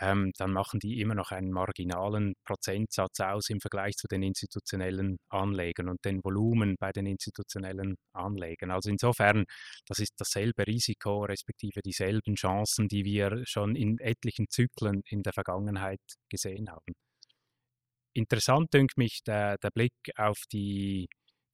[0.00, 5.18] ähm, dann machen die immer noch einen marginalen Prozentsatz aus im Vergleich zu den institutionellen
[5.28, 8.70] Anlegern und den Volumen bei den institutionellen Anlegern.
[8.70, 9.44] Also insofern,
[9.86, 15.32] das ist dasselbe Risiko, respektive dieselben Chancen, die wir schon in etlichen Zyklen in der
[15.32, 16.94] Vergangenheit gesehen haben.
[18.14, 21.06] Interessant dünkt mich der, der Blick auf die,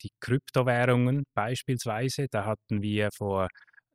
[0.02, 2.26] die Kryptowährungen beispielsweise.
[2.30, 3.48] Da hatten wir vor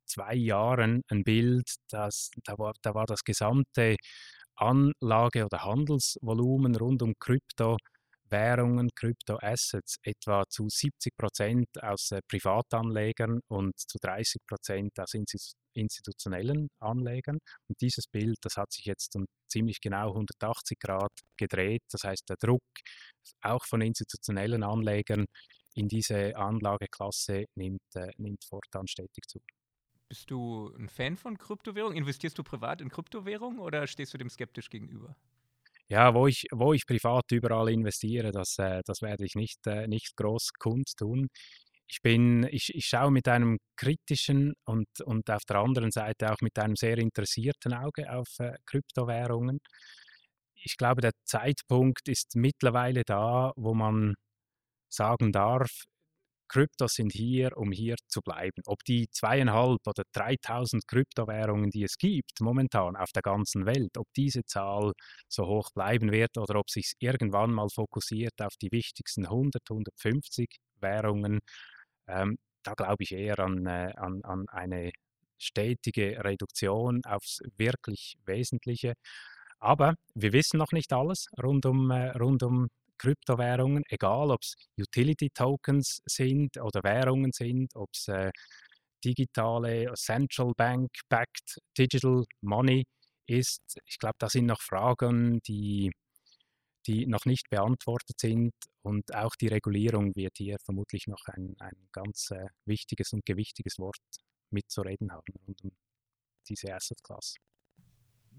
[0.05, 3.95] zwei Jahren ein Bild, das, da, war, da war das gesamte
[4.59, 13.77] Anlage- oder Handelsvolumen rund um Kryptowährungen, Kryptoassets etwa zu 70 Prozent aus äh, Privatanlegern und
[13.77, 15.13] zu 30 Prozent aus
[15.73, 17.39] institutionellen Anlegern.
[17.67, 21.81] Und dieses Bild, das hat sich jetzt um ziemlich genau 180 Grad gedreht.
[21.91, 22.61] Das heißt, der Druck
[23.41, 25.25] auch von institutionellen Anlegern
[25.75, 29.39] in diese Anlageklasse nimmt, äh, nimmt fortan stetig zu.
[30.09, 31.97] Bist du ein Fan von Kryptowährungen?
[31.97, 35.15] Investierst du privat in Kryptowährungen oder stehst du dem skeptisch gegenüber?
[35.87, 39.87] Ja, wo ich, wo ich privat überall investiere, das, äh, das werde ich nicht, äh,
[39.87, 41.29] nicht groß kundtun.
[41.87, 46.41] Ich, bin, ich, ich schaue mit einem kritischen und, und auf der anderen Seite auch
[46.41, 49.59] mit einem sehr interessierten Auge auf äh, Kryptowährungen.
[50.55, 54.13] Ich glaube, der Zeitpunkt ist mittlerweile da, wo man
[54.89, 55.85] sagen darf,
[56.49, 58.61] Kryptos sind hier, um hier zu bleiben.
[58.65, 64.07] Ob die zweieinhalb oder 3000 Kryptowährungen, die es gibt momentan auf der ganzen Welt, ob
[64.17, 64.93] diese Zahl
[65.29, 70.49] so hoch bleiben wird oder ob sich irgendwann mal fokussiert auf die wichtigsten 100, 150
[70.81, 71.39] Währungen,
[72.07, 74.91] ähm, da glaube ich eher an, äh, an, an eine
[75.37, 78.93] stetige Reduktion aufs wirklich Wesentliche.
[79.59, 84.55] Aber wir wissen noch nicht alles rund um, äh, rund um Kryptowährungen, egal ob es
[84.79, 88.31] Utility-Tokens sind oder Währungen sind, ob es äh,
[89.03, 92.85] digitale Central Bank-backed Digital Money
[93.27, 93.61] ist.
[93.85, 95.91] Ich glaube, da sind noch Fragen, die,
[96.87, 101.87] die noch nicht beantwortet sind und auch die Regulierung wird hier vermutlich noch ein, ein
[101.91, 103.97] ganz äh, wichtiges und gewichtiges Wort
[104.51, 105.71] mitzureden haben rund um
[106.47, 107.35] diese Asset Class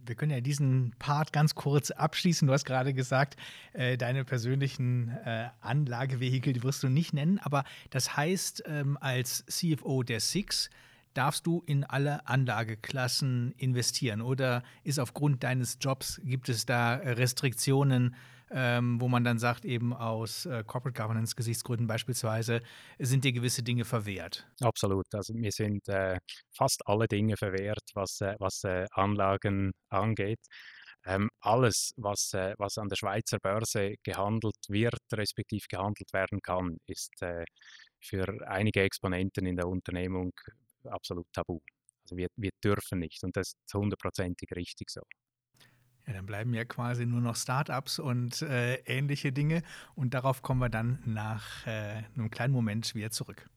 [0.06, 2.46] wir können ja diesen Part ganz kurz abschließen.
[2.46, 3.36] Du hast gerade gesagt,
[3.72, 9.44] äh, deine persönlichen äh, Anlagevehikel, die wirst du nicht nennen, aber das heißt, ähm, als
[9.46, 10.70] CFO der Six
[11.14, 18.14] darfst du in alle Anlageklassen investieren oder ist aufgrund deines Jobs, gibt es da Restriktionen,
[18.50, 22.62] ähm, wo man dann sagt, eben aus äh, Corporate Governance Gesichtsgründen beispielsweise,
[22.98, 24.46] sind dir gewisse Dinge verwehrt?
[24.60, 25.06] Absolut.
[25.14, 26.18] Also mir sind äh,
[26.52, 30.40] fast alle Dinge verwehrt, was, äh, was äh, Anlagen angeht.
[31.06, 36.76] Ähm, alles, was, äh, was an der Schweizer Börse gehandelt wird, respektive gehandelt werden kann,
[36.86, 37.44] ist äh,
[38.00, 40.32] für einige Exponenten in der Unternehmung
[40.84, 41.60] absolut tabu.
[42.04, 45.02] Also wir, wir dürfen nicht und das ist hundertprozentig richtig so.
[46.11, 49.62] Ja, dann bleiben ja quasi nur noch Startups und äh, ähnliche Dinge.
[49.94, 53.49] Und darauf kommen wir dann nach äh, einem kleinen Moment wieder zurück.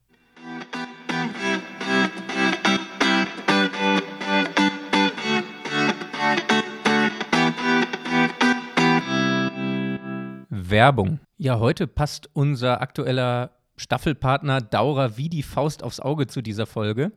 [10.52, 11.22] Werbung.
[11.38, 17.13] Ja, heute passt unser aktueller Staffelpartner Daurer wie die Faust aufs Auge zu dieser Folge.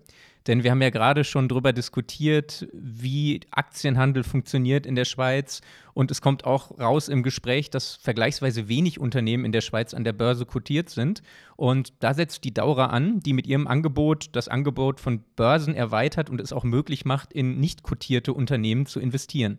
[0.46, 5.60] Denn wir haben ja gerade schon darüber diskutiert, wie Aktienhandel funktioniert in der Schweiz.
[5.92, 10.04] Und es kommt auch raus im Gespräch, dass vergleichsweise wenig Unternehmen in der Schweiz an
[10.04, 11.22] der Börse kotiert sind.
[11.56, 16.30] Und da setzt die Daurer an, die mit ihrem Angebot das Angebot von Börsen erweitert
[16.30, 19.58] und es auch möglich macht, in nicht kotierte Unternehmen zu investieren.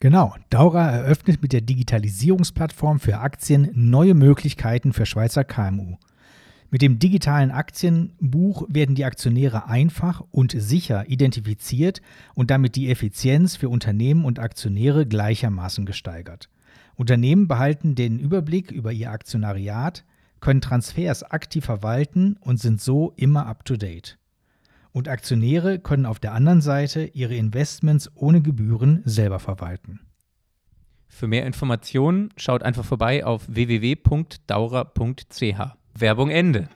[0.00, 5.96] Genau, Daura eröffnet mit der Digitalisierungsplattform für Aktien neue Möglichkeiten für Schweizer KMU.
[6.72, 12.00] Mit dem digitalen Aktienbuch werden die Aktionäre einfach und sicher identifiziert
[12.34, 16.48] und damit die Effizienz für Unternehmen und Aktionäre gleichermaßen gesteigert.
[16.94, 20.06] Unternehmen behalten den Überblick über ihr Aktionariat,
[20.40, 24.16] können Transfers aktiv verwalten und sind so immer up-to-date.
[24.92, 30.00] Und Aktionäre können auf der anderen Seite ihre Investments ohne Gebühren selber verwalten.
[31.06, 34.42] Für mehr Informationen schaut einfach vorbei auf www.daurer.ch.
[35.94, 36.68] Werbung Ende.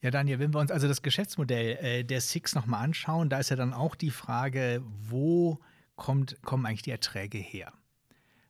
[0.00, 3.50] Ja, Daniel, wenn wir uns also das Geschäftsmodell äh, der Six nochmal anschauen, da ist
[3.50, 5.60] ja dann auch die Frage, wo
[5.94, 7.72] kommt, kommen eigentlich die Erträge her?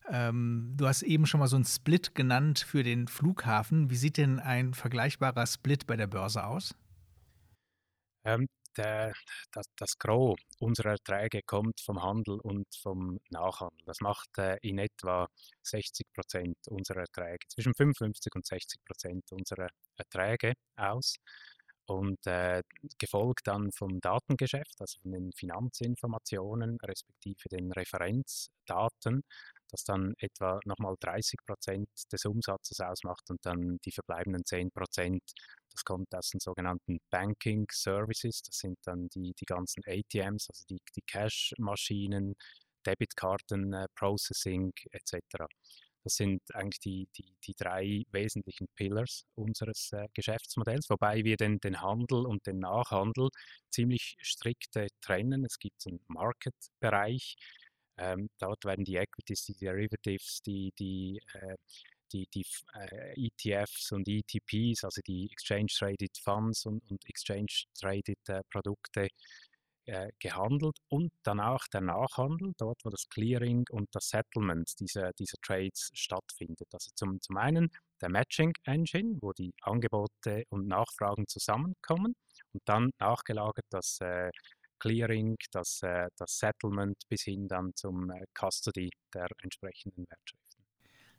[0.09, 3.91] Ähm, du hast eben schon mal so einen Split genannt für den Flughafen.
[3.91, 6.75] Wie sieht denn ein vergleichbarer Split bei der Börse aus?
[8.25, 9.13] Ähm, der,
[9.53, 13.79] das, das Gros unserer Erträge kommt vom Handel und vom Nachhandel.
[13.87, 15.29] Das macht äh, in etwa
[15.63, 21.17] 60 Prozent unserer Erträge, zwischen 55 und 60 Prozent unserer Erträge aus.
[21.87, 22.63] Und äh,
[22.99, 29.25] gefolgt dann vom Datengeschäft, also von den Finanzinformationen respektive den Referenzdaten,
[29.69, 35.23] das dann etwa nochmal 30 Prozent des Umsatzes ausmacht und dann die verbleibenden 10 Prozent
[35.73, 38.43] das kommt aus den sogenannten Banking Services.
[38.43, 42.35] Das sind dann die, die ganzen ATMs, also die, die Cash-Maschinen,
[42.87, 45.47] Debitkarten, äh, Processing etc.
[46.05, 51.61] Das sind eigentlich die, die, die drei wesentlichen Pillars unseres äh, Geschäftsmodells, wobei wir den,
[51.61, 53.29] den Handel und den Nachhandel
[53.71, 55.45] ziemlich strikt äh, trennen.
[55.45, 57.37] Es gibt einen Market-Bereich,
[57.99, 61.57] ähm, dort werden die Equities, die Derivatives, die, die äh,
[62.13, 62.45] die, die
[62.75, 69.09] äh, ETFs und ETPs, also die Exchange Traded Funds und, und Exchange Traded äh, Produkte
[69.87, 75.13] äh, gehandelt und dann auch der Nachhandel, dort wo das Clearing und das Settlement dieser,
[75.19, 76.69] dieser Trades stattfindet.
[76.73, 77.69] Also zum, zum einen
[78.01, 82.15] der Matching Engine, wo die Angebote und Nachfragen zusammenkommen
[82.53, 84.31] und dann nachgelagert das äh,
[84.79, 90.42] Clearing, das, äh, das Settlement bis hin dann zum äh, Custody der entsprechenden Wertschöpfung.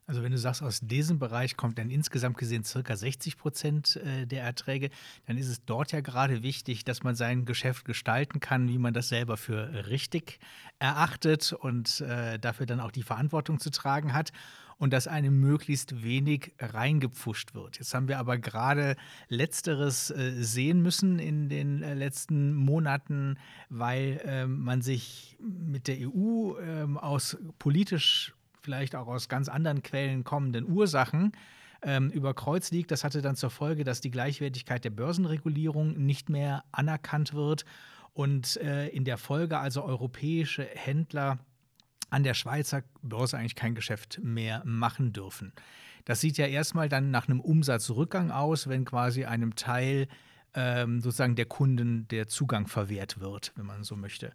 [0.06, 4.26] Also wenn du sagst, aus diesem Bereich kommt dann insgesamt gesehen circa 60 Prozent äh,
[4.28, 4.90] der Erträge,
[5.28, 8.94] dann ist es dort ja gerade wichtig, dass man sein Geschäft gestalten kann, wie man
[8.94, 10.40] das selber für richtig
[10.80, 14.34] erachtet und äh, dafür dann auch die Verantwortung zu tragen hat
[14.78, 17.80] und dass einem möglichst wenig reingepfuscht wird.
[17.80, 18.98] Jetzt haben wir aber gerade
[19.30, 23.38] letzteres äh, sehen müssen in den letzten Monaten,
[23.70, 29.84] weil ähm, man sich mit der EU ähm, aus politisch vielleicht auch aus ganz anderen
[29.84, 31.34] Quellen kommenden Ursachen
[31.82, 32.92] ähm, über Kreuz liegt.
[32.92, 37.66] Das hatte dann zur Folge, dass die Gleichwertigkeit der Börsenregulierung nicht mehr anerkannt wird
[38.14, 41.40] und äh, in der Folge also europäische Händler
[42.10, 45.52] an der Schweizer Börse eigentlich kein Geschäft mehr machen dürfen.
[46.06, 50.08] Das sieht ja erstmal dann nach einem Umsatzrückgang aus, wenn quasi einem Teil
[50.54, 54.34] ähm, sozusagen der Kunden der Zugang verwehrt wird, wenn man so möchte.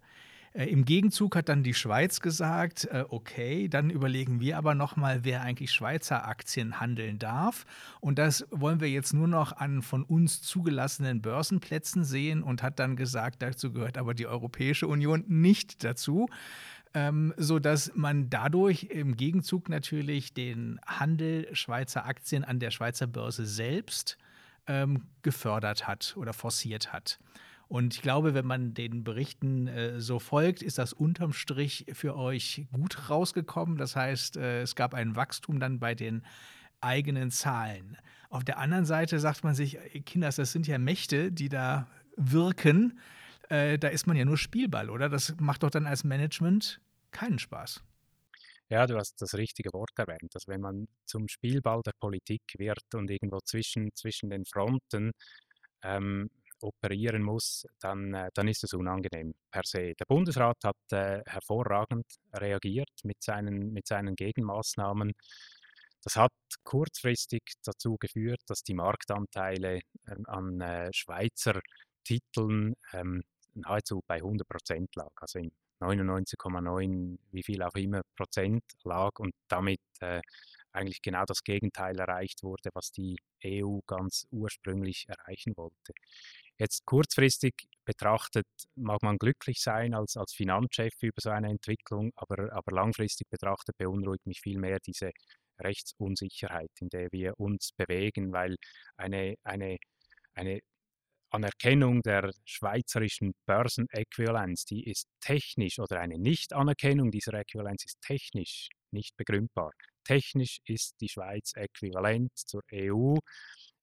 [0.53, 5.23] Äh, Im Gegenzug hat dann die Schweiz gesagt, äh, okay, dann überlegen wir aber nochmal,
[5.23, 7.65] wer eigentlich Schweizer Aktien handeln darf.
[7.99, 12.79] Und das wollen wir jetzt nur noch an von uns zugelassenen Börsenplätzen sehen und hat
[12.79, 16.27] dann gesagt, dazu gehört aber die Europäische Union nicht dazu.
[16.95, 23.05] Ähm, so dass man dadurch im Gegenzug natürlich den Handel Schweizer Aktien an der Schweizer
[23.05, 24.17] Börse selbst
[24.65, 27.19] ähm, gefördert hat oder forciert hat.
[27.69, 32.17] Und ich glaube, wenn man den Berichten äh, so folgt, ist das unterm Strich für
[32.17, 33.77] euch gut rausgekommen.
[33.77, 36.23] Das heißt, äh, es gab ein Wachstum dann bei den
[36.81, 37.95] eigenen Zahlen.
[38.31, 42.99] Auf der anderen Seite sagt man sich, Kinders, das sind ja Mächte, die da wirken.
[43.49, 45.07] Äh, da ist man ja nur Spielball, oder?
[45.07, 47.83] Das macht doch dann als Management keinen Spaß.
[48.69, 50.33] Ja, du hast das richtige Wort erwähnt.
[50.33, 55.11] Dass wenn man zum Spielball der Politik wird und irgendwo zwischen, zwischen den Fronten
[55.83, 59.93] ähm, operieren muss, dann, äh, dann ist es unangenehm per se.
[59.99, 65.13] Der Bundesrat hat äh, hervorragend reagiert mit seinen, mit seinen Gegenmaßnahmen.
[66.03, 66.31] Das hat
[66.63, 71.59] kurzfristig dazu geführt, dass die Marktanteile äh, an äh, Schweizer
[72.03, 78.63] Titeln ähm, nahezu bei 100 Prozent lag, also in 99,9 wie viel auch immer Prozent
[78.83, 80.21] lag und damit äh,
[80.71, 85.93] eigentlich genau das Gegenteil erreicht wurde, was die EU ganz ursprünglich erreichen wollte.
[86.59, 87.53] Jetzt kurzfristig
[87.85, 88.45] betrachtet
[88.75, 93.77] mag man glücklich sein als, als Finanzchef über so eine Entwicklung, aber, aber langfristig betrachtet
[93.77, 95.11] beunruhigt mich vielmehr diese
[95.61, 98.57] Rechtsunsicherheit, in der wir uns bewegen, weil
[98.97, 99.77] eine, eine,
[100.33, 100.59] eine
[101.31, 109.15] Anerkennung der schweizerischen Börsenäquivalenz, die ist technisch oder eine Nicht-Anerkennung dieser Äquivalenz ist technisch nicht
[109.15, 109.71] begründbar.
[110.03, 113.15] Technisch ist die Schweiz äquivalent zur EU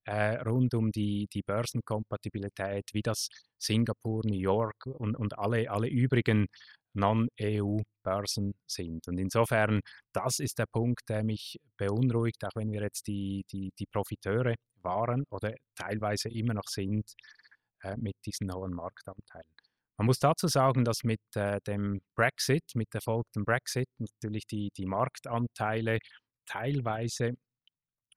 [0.06, 5.88] äh, rund um die, die Börsenkompatibilität, wie das Singapur, New York und, und alle, alle
[5.88, 6.46] übrigen
[6.94, 9.06] Non-EU-Börsen sind.
[9.08, 9.80] Und insofern,
[10.12, 14.54] das ist der Punkt, der mich beunruhigt, auch wenn wir jetzt die, die, die Profiteure
[14.82, 17.12] waren oder teilweise immer noch sind
[17.82, 19.50] äh, mit diesen hohen Marktanteilen.
[19.98, 24.86] Man muss dazu sagen, dass mit äh, dem Brexit, mit erfolgtem Brexit natürlich die, die
[24.86, 25.98] Marktanteile
[26.46, 27.32] teilweise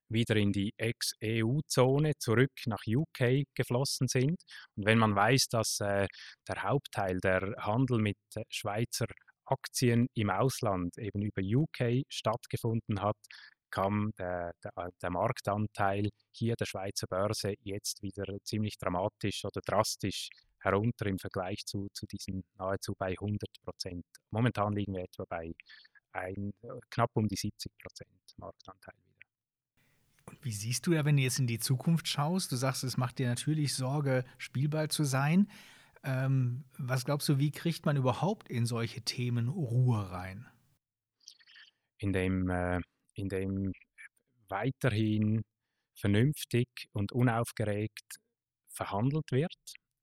[0.09, 4.41] wieder in die Ex-EU-Zone zurück nach UK geflossen sind.
[4.75, 6.07] Und wenn man weiß, dass äh,
[6.47, 9.07] der Hauptteil der Handel mit äh, Schweizer
[9.45, 13.17] Aktien im Ausland eben über UK stattgefunden hat,
[13.71, 19.61] kam der, der, äh, der, Marktanteil hier der Schweizer Börse jetzt wieder ziemlich dramatisch oder
[19.61, 24.05] drastisch herunter im Vergleich zu, zu diesen nahezu bei 100 Prozent.
[24.31, 25.53] Momentan liegen wir etwa bei
[26.11, 26.51] ein,
[26.89, 28.95] knapp um die 70 Prozent Marktanteil
[30.41, 32.51] wie siehst du da, wenn du jetzt in die Zukunft schaust?
[32.51, 35.49] Du sagst, es macht dir natürlich Sorge, Spielball zu sein.
[36.03, 40.47] Ähm, was glaubst du, wie kriegt man überhaupt in solche Themen Ruhe rein?
[41.97, 42.79] Indem, äh,
[43.15, 43.73] indem
[44.47, 45.41] weiterhin
[45.95, 48.17] vernünftig und unaufgeregt
[48.69, 49.53] verhandelt wird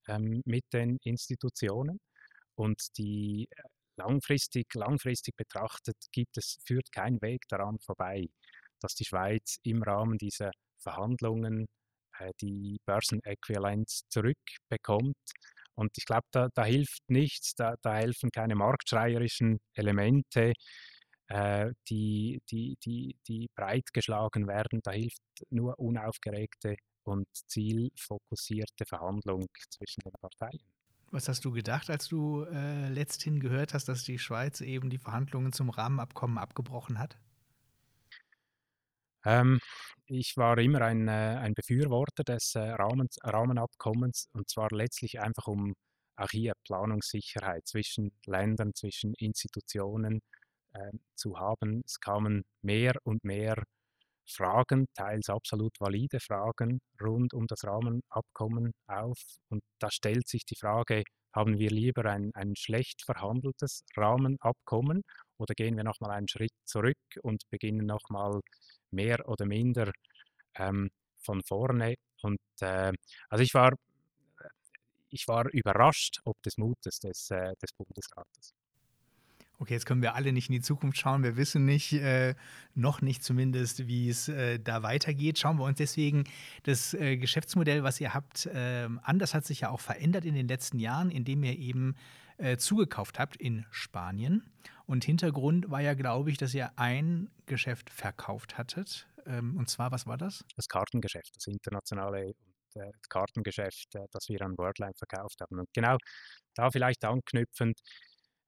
[0.08, 1.98] ähm, mit den Institutionen
[2.54, 3.62] und die äh,
[3.96, 8.26] langfristig, langfristig betrachtet gibt es, führt kein Weg daran vorbei,
[8.86, 11.66] dass die Schweiz im Rahmen dieser Verhandlungen
[12.18, 15.16] äh, die Börsenäquivalenz zurückbekommt.
[15.74, 20.52] Und ich glaube, da, da, hilft nichts, da, da, helfen keine marktschreierischen Elemente,
[21.28, 24.80] äh, die, die, die, die breit geschlagen werden.
[24.84, 25.20] Da hilft
[25.50, 30.62] nur unaufgeregte und zielfokussierte Verhandlung zwischen den Parteien.
[31.10, 34.98] Was hast du gedacht, als du äh, letzthin gehört hast, dass die Schweiz eben die
[34.98, 37.18] Verhandlungen zum Rahmenabkommen abgebrochen hat?
[39.26, 39.58] Ähm,
[40.06, 45.48] ich war immer ein, äh, ein Befürworter des äh, Rahmen, Rahmenabkommens und zwar letztlich einfach
[45.48, 45.74] um
[46.16, 50.20] auch hier Planungssicherheit zwischen Ländern, zwischen Institutionen
[50.74, 51.82] äh, zu haben.
[51.84, 53.62] Es kamen mehr und mehr
[54.28, 59.18] Fragen, teils absolut valide Fragen rund um das Rahmenabkommen auf.
[59.50, 65.02] Und da stellt sich die Frage, haben wir lieber ein, ein schlecht verhandeltes Rahmenabkommen
[65.38, 68.40] oder gehen wir nochmal einen Schritt zurück und beginnen nochmal
[68.96, 69.92] mehr oder minder
[70.56, 70.90] ähm,
[71.22, 71.94] von vorne?
[72.22, 72.92] Und äh,
[73.28, 73.72] also ich war,
[75.10, 78.54] ich war überrascht ob des Mutes des, äh, des Bundesrates.
[79.58, 81.22] Okay, jetzt können wir alle nicht in die Zukunft schauen.
[81.22, 82.34] Wir wissen nicht, äh,
[82.74, 85.38] noch nicht zumindest, wie es äh, da weitergeht.
[85.38, 86.24] Schauen wir uns deswegen
[86.64, 89.18] das äh, Geschäftsmodell, was ihr habt, ähm, an.
[89.18, 91.94] Das hat sich ja auch verändert in den letzten Jahren, indem ihr eben
[92.38, 94.50] äh, zugekauft habt in Spanien.
[94.86, 99.08] Und Hintergrund war ja, glaube ich, dass ihr ein Geschäft verkauft hattet.
[99.26, 100.44] Ähm, und zwar, was war das?
[100.56, 102.34] Das Kartengeschäft, das internationale
[102.74, 105.58] äh, Kartengeschäft, äh, das wir an Wordline verkauft haben.
[105.58, 105.96] Und genau
[106.54, 107.80] da vielleicht anknüpfend,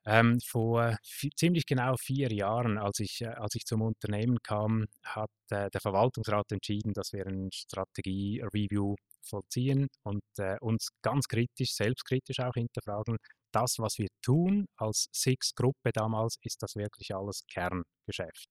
[0.07, 0.97] ähm, vor
[1.37, 5.81] ziemlich genau vier Jahren, als ich, äh, als ich zum Unternehmen kam, hat äh, der
[5.81, 13.19] Verwaltungsrat entschieden, dass wir ein Strategie-Review vollziehen und äh, uns ganz kritisch, selbstkritisch auch hinterfragen,
[13.53, 18.49] das, was wir tun als Six-Gruppe damals, ist das wirklich alles Kerngeschäft.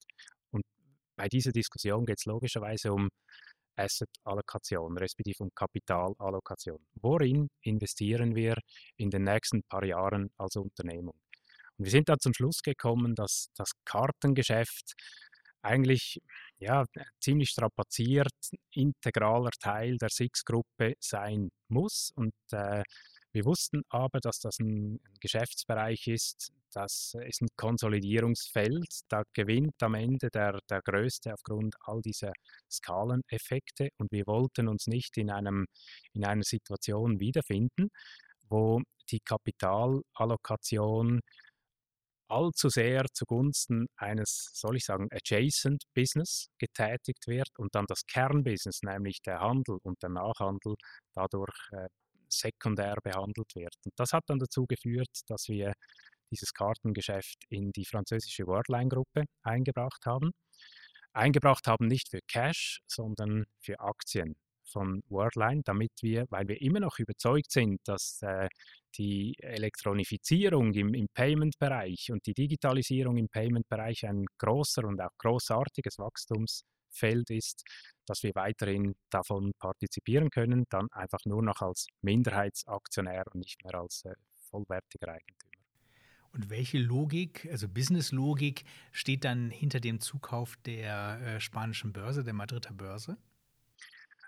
[0.52, 0.64] Und
[1.16, 3.10] bei dieser Diskussion geht es logischerweise um
[3.78, 6.80] Asset-Allokation, respektive um Kapitalallokation.
[7.02, 8.56] Worin investieren wir
[8.98, 11.16] in den nächsten paar Jahren als Unternehmung?
[11.78, 14.94] Und wir sind da zum Schluss gekommen, dass das Kartengeschäft
[15.62, 16.20] eigentlich
[16.60, 16.86] ja,
[17.20, 18.34] ziemlich strapaziert,
[18.72, 22.12] integraler Teil der Six-Gruppe sein muss.
[22.16, 22.84] Und äh,
[23.38, 29.02] wir wussten aber, dass das ein, Geschäftsbereich ist, das ist ein Konsolidierungsfeld.
[29.10, 32.34] Da gewinnt am Ende der, der Größte aufgrund all dieser
[32.70, 33.90] Skaleneffekte.
[34.00, 35.68] Und wir wollten uns nicht in, einem,
[36.14, 37.90] in einer Situation wiederfinden,
[38.50, 41.20] wo die Kapitalallokation
[42.30, 48.82] allzu sehr zugunsten eines, soll ich sagen, adjacent Business getätigt wird und dann das Kernbusiness,
[48.82, 50.74] nämlich der Handel und der Nachhandel,
[51.14, 51.88] dadurch äh,
[52.30, 53.76] sekundär behandelt wird.
[53.86, 55.74] Und das hat dann dazu geführt, dass wir
[56.32, 60.32] dieses Kartengeschäft in die französische Worldline-Gruppe eingebracht haben.
[61.14, 64.36] Eingebracht haben nicht für Cash, sondern für Aktien
[64.68, 68.50] von Worldline, damit wir, weil wir immer noch überzeugt sind, dass äh,
[68.98, 75.98] die Elektronifizierung im, im Payment-Bereich und die Digitalisierung im Payment-Bereich ein großer und auch großartiges
[76.98, 77.64] Wachstumsfeld ist,
[78.06, 83.76] dass wir weiterhin davon partizipieren können, dann einfach nur noch als Minderheitsaktionär und nicht mehr
[83.76, 84.14] als äh,
[84.50, 85.52] vollwertiger Eigentümer.
[86.32, 92.34] Und welche Logik, also Business-Logik, steht dann hinter dem Zukauf der äh, spanischen Börse, der
[92.34, 93.18] Madrider Börse?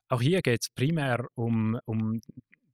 [0.07, 2.19] Auch hier geht es primär um, um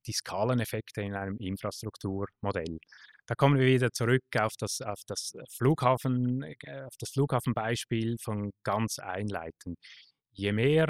[0.06, 2.80] die Skaleneffekte in einem Infrastrukturmodell.
[3.28, 8.52] Da kommen wir wieder zurück auf das, auf das Flughafen, äh, auf das Flughafenbeispiel von
[8.64, 9.78] ganz einleitend.
[10.34, 10.90] Je mehr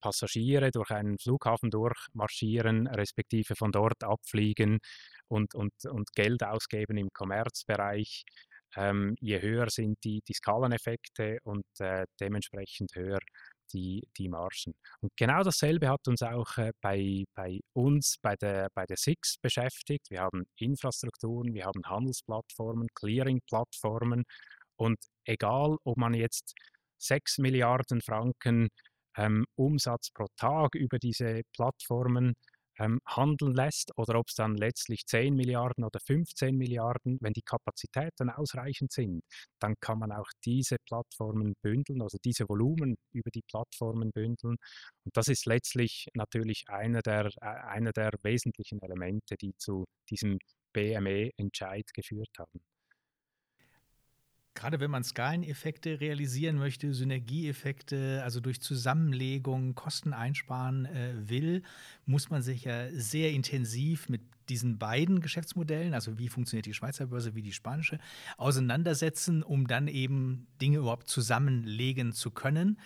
[0.00, 4.78] Passagiere durch einen Flughafen durchmarschieren, respektive von dort abfliegen
[5.28, 8.24] und, und, und Geld ausgeben im Kommerzbereich,
[8.76, 13.18] ähm, je höher sind die, die Skaleneffekte und äh, dementsprechend höher
[13.72, 14.74] die, die Margen.
[15.00, 19.38] Und genau dasselbe hat uns auch äh, bei, bei uns, bei der, bei der SIX
[19.42, 20.10] beschäftigt.
[20.10, 24.24] Wir haben Infrastrukturen, wir haben Handelsplattformen, Clearing-Plattformen
[24.76, 26.54] und egal, ob man jetzt
[26.98, 28.68] 6 Milliarden Franken
[29.16, 32.34] ähm, Umsatz pro Tag über diese Plattformen
[32.78, 37.42] ähm, handeln lässt oder ob es dann letztlich 10 Milliarden oder 15 Milliarden, wenn die
[37.42, 39.22] Kapazitäten ausreichend sind,
[39.60, 44.56] dann kann man auch diese Plattformen bündeln, also diese Volumen über die Plattformen bündeln.
[45.04, 50.38] Und das ist letztlich natürlich einer der, äh, einer der wesentlichen Elemente, die zu diesem
[50.72, 52.60] BME-Entscheid geführt haben.
[54.56, 61.62] Gerade wenn man Skaleneffekte realisieren möchte, Synergieeffekte, also durch Zusammenlegung Kosten einsparen äh, will,
[62.06, 67.06] muss man sich ja sehr intensiv mit diesen beiden Geschäftsmodellen, also wie funktioniert die Schweizer
[67.06, 67.98] Börse, wie die spanische,
[68.38, 72.78] auseinandersetzen, um dann eben Dinge überhaupt zusammenlegen zu können.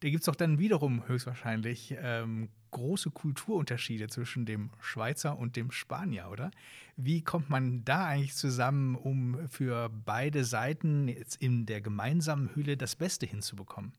[0.00, 5.72] Da gibt es doch dann wiederum höchstwahrscheinlich ähm, große Kulturunterschiede zwischen dem Schweizer und dem
[5.72, 6.52] Spanier, oder?
[6.96, 12.76] Wie kommt man da eigentlich zusammen, um für beide Seiten jetzt in der gemeinsamen Hülle
[12.76, 13.92] das Beste hinzubekommen?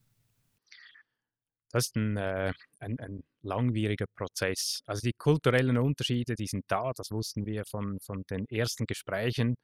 [1.72, 4.82] Das ist ein, äh, ein, ein, langwieriger Prozess.
[4.86, 9.56] Also die kulturellen Unterschiede, die sind da, das wussten wir von, von den ersten Gesprächen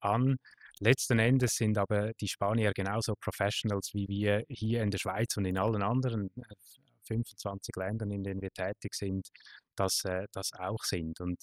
[0.00, 0.36] an.
[0.80, 5.44] Letzten Endes sind aber die Spanier genauso Professionals wie wir hier in der Schweiz und
[5.44, 6.54] in allen anderen äh,
[7.04, 9.28] 25 Ländern, in denen wir tätig sind,
[9.74, 11.20] das, äh, das auch sind.
[11.20, 11.42] Und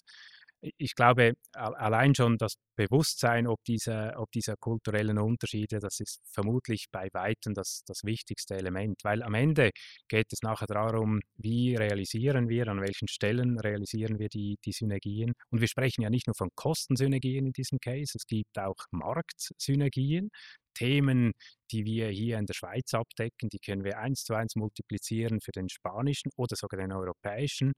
[0.78, 6.88] ich glaube, allein schon das Bewusstsein ob dieser, ob dieser kulturellen Unterschiede, das ist vermutlich
[6.92, 9.72] bei weitem das, das wichtigste Element, weil am Ende
[10.10, 15.34] geht es nachher darum, wie realisieren wir, an welchen Stellen realisieren wir die, die Synergien.
[15.50, 20.30] Und wir sprechen ja nicht nur von Kostensynergien in diesem Case, es gibt auch Marktsynergien.
[20.76, 21.32] Themen,
[21.72, 25.52] die wir hier in der Schweiz abdecken, die können wir eins zu eins multiplizieren für
[25.52, 27.72] den spanischen oder sogar den europäischen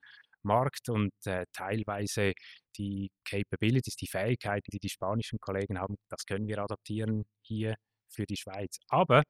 [0.47, 2.33] Markt und äh, teilweise
[2.77, 7.75] die Capabilities, die Fähigkeiten, die die spanischen Kollegen haben, das können wir adaptieren hier
[8.09, 8.77] für die Schweiz.
[8.89, 9.23] Aber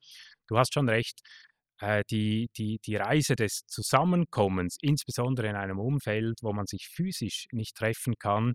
[0.47, 1.19] du hast schon recht,
[1.81, 7.47] äh, die, die, die Reise des Zusammenkommens, insbesondere in einem Umfeld, wo man sich physisch
[7.51, 8.53] nicht treffen kann,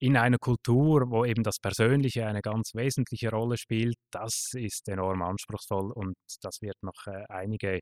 [0.00, 5.22] in einer Kultur, wo eben das Persönliche eine ganz wesentliche Rolle spielt, das ist enorm
[5.22, 7.80] anspruchsvoll und das wird noch äh, einige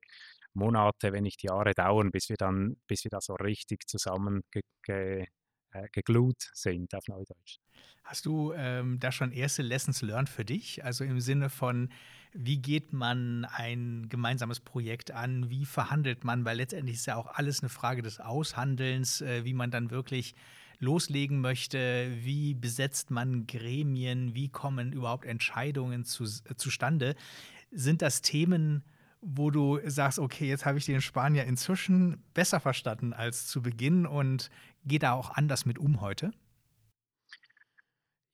[0.55, 4.63] Monate, wenn nicht Jahre dauern, bis wir dann, bis wir da so richtig zusammen ge,
[4.83, 5.27] ge,
[5.73, 7.59] äh, geglut sind auf Neudeutsch.
[8.05, 10.85] Hast du ähm, da schon erste Lessons learned für dich?
[10.85, 11.91] Also im Sinne von,
[12.33, 15.51] wie geht man ein gemeinsames Projekt an?
[15.51, 16.45] Wie verhandelt man?
[16.45, 20.35] Weil letztendlich ist ja auch alles eine Frage des Aushandelns, äh, wie man dann wirklich
[20.79, 22.11] loslegen möchte.
[22.21, 24.35] Wie besetzt man Gremien?
[24.35, 27.15] Wie kommen überhaupt Entscheidungen zu, äh, zustande?
[27.71, 28.85] Sind das Themen,
[29.21, 34.07] wo du sagst, okay, jetzt habe ich den Spanier inzwischen besser verstanden als zu Beginn
[34.07, 34.51] und
[34.85, 36.33] gehe da auch anders mit um heute?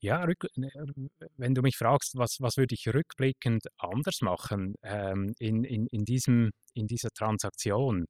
[0.00, 0.26] Ja,
[0.56, 0.68] ne,
[1.36, 6.04] wenn du mich fragst, was, was würde ich rückblickend anders machen ähm, in, in, in,
[6.04, 8.06] diesem, in dieser Transaktion,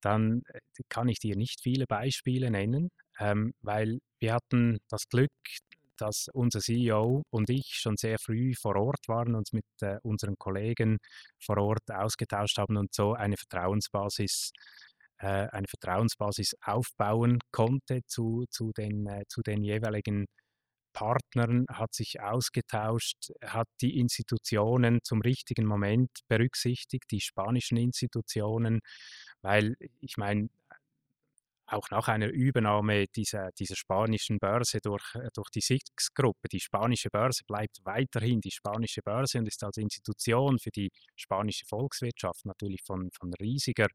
[0.00, 2.90] dann äh, kann ich dir nicht viele Beispiele nennen,
[3.20, 5.30] ähm, weil wir hatten das Glück,
[6.00, 10.36] dass unser CEO und ich schon sehr früh vor Ort waren, uns mit äh, unseren
[10.38, 10.98] Kollegen
[11.38, 14.52] vor Ort ausgetauscht haben und so eine Vertrauensbasis,
[15.18, 20.26] äh, eine Vertrauensbasis aufbauen konnte zu, zu, den, äh, zu den jeweiligen
[20.92, 28.80] Partnern, hat sich ausgetauscht, hat die Institutionen zum richtigen Moment berücksichtigt, die spanischen Institutionen,
[29.42, 30.48] weil ich meine,
[31.72, 36.48] auch nach einer Übernahme dieser, dieser spanischen Börse durch, äh, durch die SIX-Gruppe.
[36.48, 41.66] Die spanische Börse bleibt weiterhin die spanische Börse und ist als Institution für die spanische
[41.66, 43.88] Volkswirtschaft natürlich von, von riesiger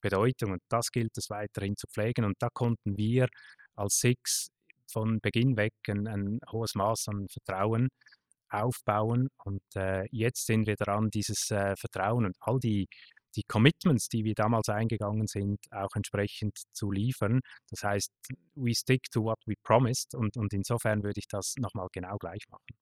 [0.00, 0.52] Bedeutung.
[0.52, 2.24] Und das gilt es weiterhin zu pflegen.
[2.24, 3.28] Und da konnten wir
[3.76, 4.50] als SIX
[4.86, 7.88] von Beginn weg ein, ein hohes Maß an Vertrauen
[8.48, 9.28] aufbauen.
[9.44, 12.88] Und äh, jetzt sind wir dran, dieses äh, Vertrauen und all die
[13.36, 17.40] die Commitments, die wir damals eingegangen sind, auch entsprechend zu liefern.
[17.70, 18.10] Das heißt,
[18.54, 22.48] we stick to what we promised und, und insofern würde ich das nochmal genau gleich
[22.50, 22.76] machen.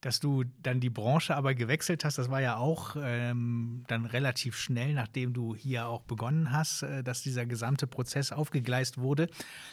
[0.00, 4.56] Dass du dann die Branche aber gewechselt hast, das war ja auch ähm, dann relativ
[4.56, 9.28] schnell, nachdem du hier auch begonnen hast, äh, dass dieser gesamte Prozess aufgegleist wurde.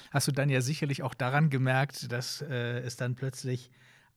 [0.10, 3.70] Hast du dann ja sicherlich auch daran gemerkt, dass äh, es dann plötzlich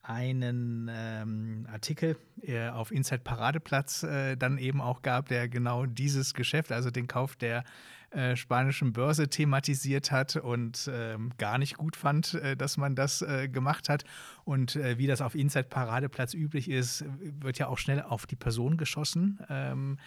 [0.09, 6.33] einen ähm, Artikel äh, auf Inside Paradeplatz äh, dann eben auch gab, der genau dieses
[6.33, 7.63] Geschäft, also den Kauf der
[8.09, 13.21] äh, spanischen Börse thematisiert hat und ähm, gar nicht gut fand, äh, dass man das
[13.21, 14.03] äh, gemacht hat.
[14.45, 18.35] Und äh, wie das auf Inside Paradeplatz üblich ist, wird ja auch schnell auf die
[18.35, 19.39] Person geschossen.
[19.47, 19.97] Ähm,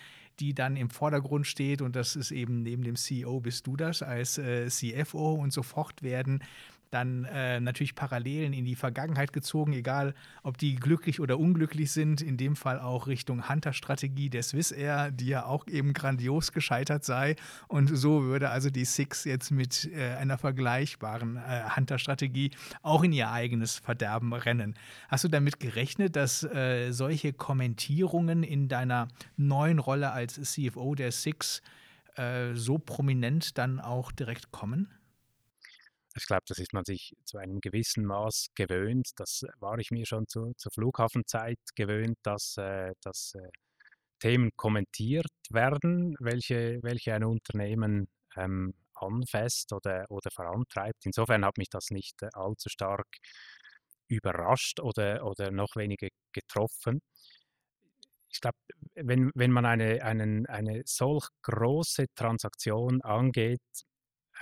[0.41, 4.03] die dann im Vordergrund steht und das ist eben neben dem CEO bist du das
[4.03, 6.43] als äh, CFO und sofort werden
[6.93, 12.21] dann äh, natürlich Parallelen in die Vergangenheit gezogen, egal ob die glücklich oder unglücklich sind,
[12.21, 17.05] in dem Fall auch Richtung Hunter-Strategie der Swiss Air, die ja auch eben grandios gescheitert
[17.05, 17.37] sei.
[17.69, 22.51] Und so würde also die Six jetzt mit äh, einer vergleichbaren äh, Hunter-Strategie
[22.83, 24.75] auch in ihr eigenes Verderben rennen.
[25.09, 31.13] Hast du damit gerechnet, dass äh, solche Kommentierungen in deiner neuen Rolle als CFO der
[31.13, 31.63] Six
[32.17, 34.89] äh, so prominent dann auch direkt kommen?
[36.17, 39.11] Ich glaube, das ist man sich zu einem gewissen Maß gewöhnt.
[39.17, 43.49] Das war ich mir schon zu, zur Flughafenzeit gewöhnt, dass, äh, dass äh,
[44.21, 51.07] Themen kommentiert werden, welche, welche ein Unternehmen ähm, anfasst oder, oder vorantreibt.
[51.07, 53.09] Insofern hat mich das nicht äh, allzu stark
[54.09, 57.01] überrascht oder, oder noch weniger getroffen.
[58.31, 58.57] Ich glaube,
[58.95, 63.61] wenn, wenn man eine, einen, eine solch große Transaktion angeht,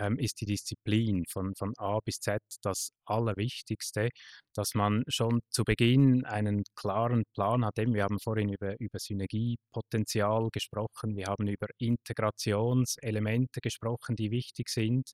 [0.01, 4.09] ähm, ist die Disziplin von, von A bis Z das Allerwichtigste,
[4.55, 7.79] dass man schon zu Beginn einen klaren Plan hat.
[7.79, 14.69] Eben, wir haben vorhin über, über Synergiepotenzial gesprochen, wir haben über Integrationselemente gesprochen, die wichtig
[14.71, 15.13] sind.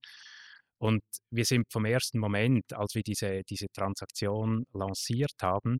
[0.78, 5.78] Und wir sind vom ersten Moment, als wir diese, diese Transaktion lanciert haben,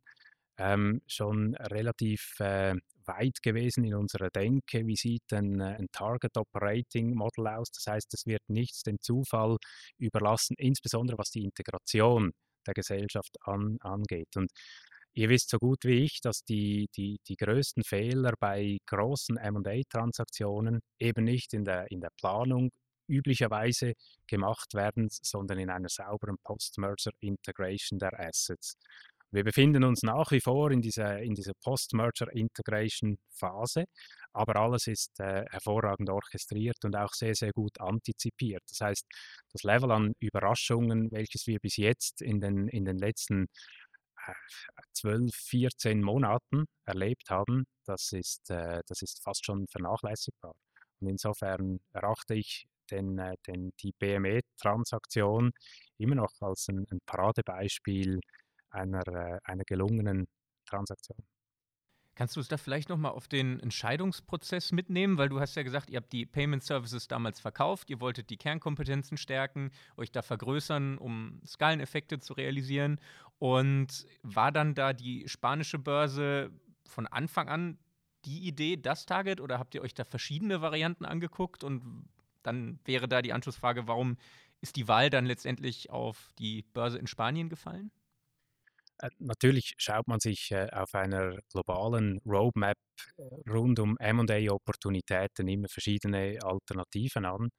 [0.59, 2.75] ähm, schon relativ äh,
[3.07, 4.87] weit gewesen in unserer Denke.
[4.87, 7.71] Wie sieht ein, äh, ein Target Operating Model aus?
[7.71, 9.57] Das heißt, es wird nichts dem Zufall
[9.99, 12.33] überlassen, insbesondere was die Integration
[12.67, 14.37] der Gesellschaft an, angeht.
[14.37, 14.51] Und
[15.15, 20.81] ihr wisst so gut wie ich, dass die, die, die größten Fehler bei großen MA-Transaktionen
[20.99, 22.71] eben nicht in der, in der Planung
[23.09, 23.95] üblicherweise
[24.27, 28.77] gemacht werden, sondern in einer sauberen Post-Merger Integration der Assets.
[29.33, 33.85] Wir befinden uns nach wie vor in dieser, in dieser Post-Merger-Integration-Phase,
[34.33, 38.63] aber alles ist äh, hervorragend orchestriert und auch sehr, sehr gut antizipiert.
[38.69, 39.05] Das heißt,
[39.53, 43.47] das Level an Überraschungen, welches wir bis jetzt in den, in den letzten
[44.27, 44.33] äh,
[44.95, 50.55] 12, 14 Monaten erlebt haben, das ist, äh, das ist fast schon vernachlässigbar.
[51.01, 55.53] Und insofern erachte ich den, äh, den, die BME-Transaktion
[55.99, 58.21] immer noch als ein, ein Paradebeispiel
[58.77, 60.29] einer, äh, einer gelungenen
[60.67, 61.19] Transaktion.
[62.17, 65.19] Kannst du es da vielleicht nochmal auf den Entscheidungsprozess mitnehmen?
[65.19, 68.39] Weil du hast ja gesagt, ihr habt die Payment Services damals verkauft, ihr wolltet die
[68.39, 72.99] Kernkompetenzen stärken, euch da vergrößern, um Skaleneffekte zu realisieren.
[73.39, 76.51] Und war dann da die spanische Börse
[76.87, 77.79] von Anfang an
[78.25, 81.65] die Idee, das Target, oder habt ihr euch da verschiedene Varianten angeguckt?
[81.65, 82.09] Und
[82.43, 84.17] dann wäre da die Anschlussfrage, warum
[84.63, 87.91] ist die Wahl dann letztendlich auf die Börse in Spanien gefallen?
[88.99, 92.77] Äh, natürlich schaut man sich äh, auf einer globalen Roadmap
[93.19, 97.51] äh, rund um MA-Opportunitäten immer verschiedene Alternativen an.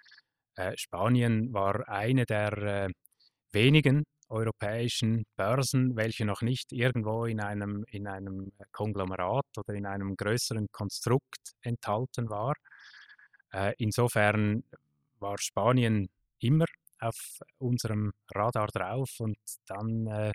[0.76, 2.90] Spanien war eine der
[3.52, 10.16] wenigen europäischen Börsen, welche noch nicht irgendwo in einem, in einem Konglomerat oder in einem
[10.16, 12.56] größeren Konstrukt enthalten war.
[13.78, 14.64] Insofern
[15.20, 16.10] war Spanien
[16.40, 16.66] immer
[17.00, 20.32] auf unserem Radar drauf und dann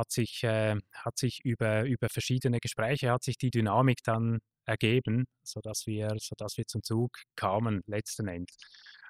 [0.00, 5.26] hat sich, äh, hat sich über, über verschiedene Gespräche, hat sich die Dynamik dann ergeben,
[5.42, 8.56] sodass wir, sodass wir zum Zug kamen letzten Endes.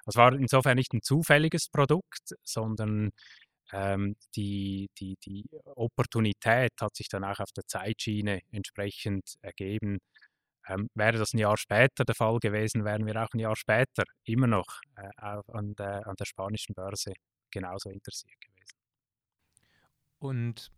[0.05, 3.11] Es war insofern nicht ein zufälliges Produkt, sondern
[3.71, 9.99] ähm, die, die, die Opportunität hat sich dann auch auf der Zeitschiene entsprechend ergeben.
[10.67, 14.03] Ähm, wäre das ein Jahr später der Fall gewesen, wären wir auch ein Jahr später
[14.25, 17.13] immer noch äh, an, der, an der spanischen Börse
[17.51, 18.77] genauso interessiert gewesen.
[20.19, 20.71] Und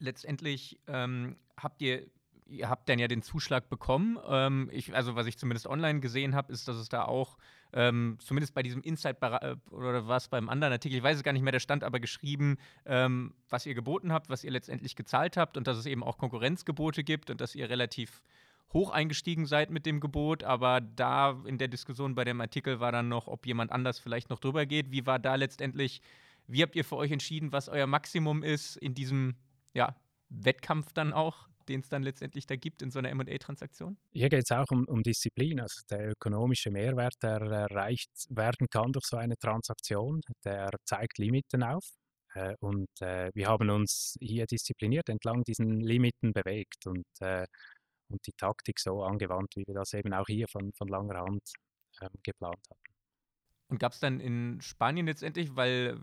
[0.00, 2.06] letztendlich ähm, habt ihr,
[2.46, 4.18] ihr habt dann ja den Zuschlag bekommen.
[4.28, 7.38] Ähm, ich, also was ich zumindest online gesehen habe, ist, dass es da auch
[7.72, 11.32] ähm, zumindest bei diesem Insight äh, oder was beim anderen Artikel, ich weiß es gar
[11.32, 15.36] nicht mehr, der stand aber geschrieben, ähm, was ihr geboten habt, was ihr letztendlich gezahlt
[15.36, 18.22] habt und dass es eben auch Konkurrenzgebote gibt und dass ihr relativ
[18.72, 22.92] hoch eingestiegen seid mit dem Gebot, aber da in der Diskussion bei dem Artikel war
[22.92, 24.92] dann noch, ob jemand anders vielleicht noch drüber geht.
[24.92, 26.02] Wie war da letztendlich
[26.50, 29.36] wie habt ihr für euch entschieden, was euer Maximum ist in diesem
[29.74, 29.96] ja,
[30.28, 33.96] Wettkampf dann auch, den es dann letztendlich da gibt in so einer MA-Transaktion?
[34.12, 35.60] Hier geht es auch um, um, Disziplin.
[35.60, 41.62] Also der ökonomische Mehrwert, der erreicht werden kann durch so eine Transaktion, der zeigt Limiten
[41.62, 41.84] auf.
[42.34, 47.46] Äh, und äh, wir haben uns hier diszipliniert entlang diesen Limiten bewegt und, äh,
[48.08, 51.42] und die Taktik so angewandt, wie wir das eben auch hier von, von langer Hand
[52.02, 52.80] ähm, geplant haben.
[53.68, 56.00] Und gab es dann in Spanien letztendlich, weil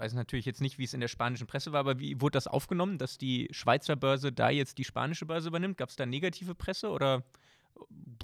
[0.00, 2.46] weiß natürlich jetzt nicht, wie es in der spanischen Presse war, aber wie wurde das
[2.46, 5.76] aufgenommen, dass die Schweizer Börse da jetzt die spanische Börse übernimmt?
[5.76, 7.22] Gab es da negative Presse oder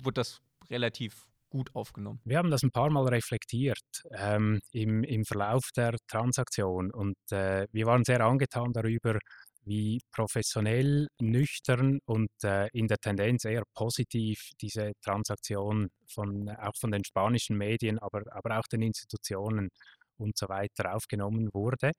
[0.02, 2.20] wurde das relativ gut aufgenommen?
[2.24, 7.66] Wir haben das ein paar Mal reflektiert ähm, im, im Verlauf der Transaktion und äh,
[7.72, 9.18] wir waren sehr angetan darüber,
[9.66, 16.92] wie professionell, nüchtern und äh, in der Tendenz eher positiv diese Transaktion von, auch von
[16.92, 19.68] den spanischen Medien, aber, aber auch den Institutionen
[20.18, 21.92] und so weiter aufgenommen wurde.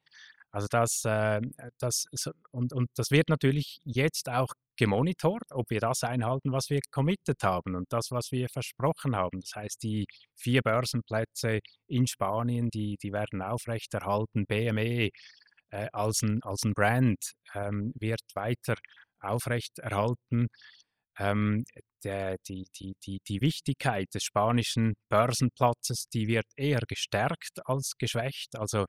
[0.51, 1.41] Also das, äh,
[1.79, 2.05] das
[2.51, 7.43] und, und das wird natürlich jetzt auch gemonitort, ob wir das einhalten, was wir committed
[7.43, 9.41] haben und das, was wir versprochen haben.
[9.41, 10.05] Das heißt, die
[10.35, 14.45] vier Börsenplätze in Spanien, die, die werden aufrechterhalten.
[14.47, 15.09] BME
[15.71, 18.75] äh, als, ein, als ein Brand ähm, wird weiter
[19.19, 20.47] aufrechterhalten.
[21.19, 21.65] Ähm,
[22.03, 28.55] der, die, die, die, die Wichtigkeit des spanischen Börsenplatzes, die wird eher gestärkt als geschwächt.
[28.55, 28.85] Also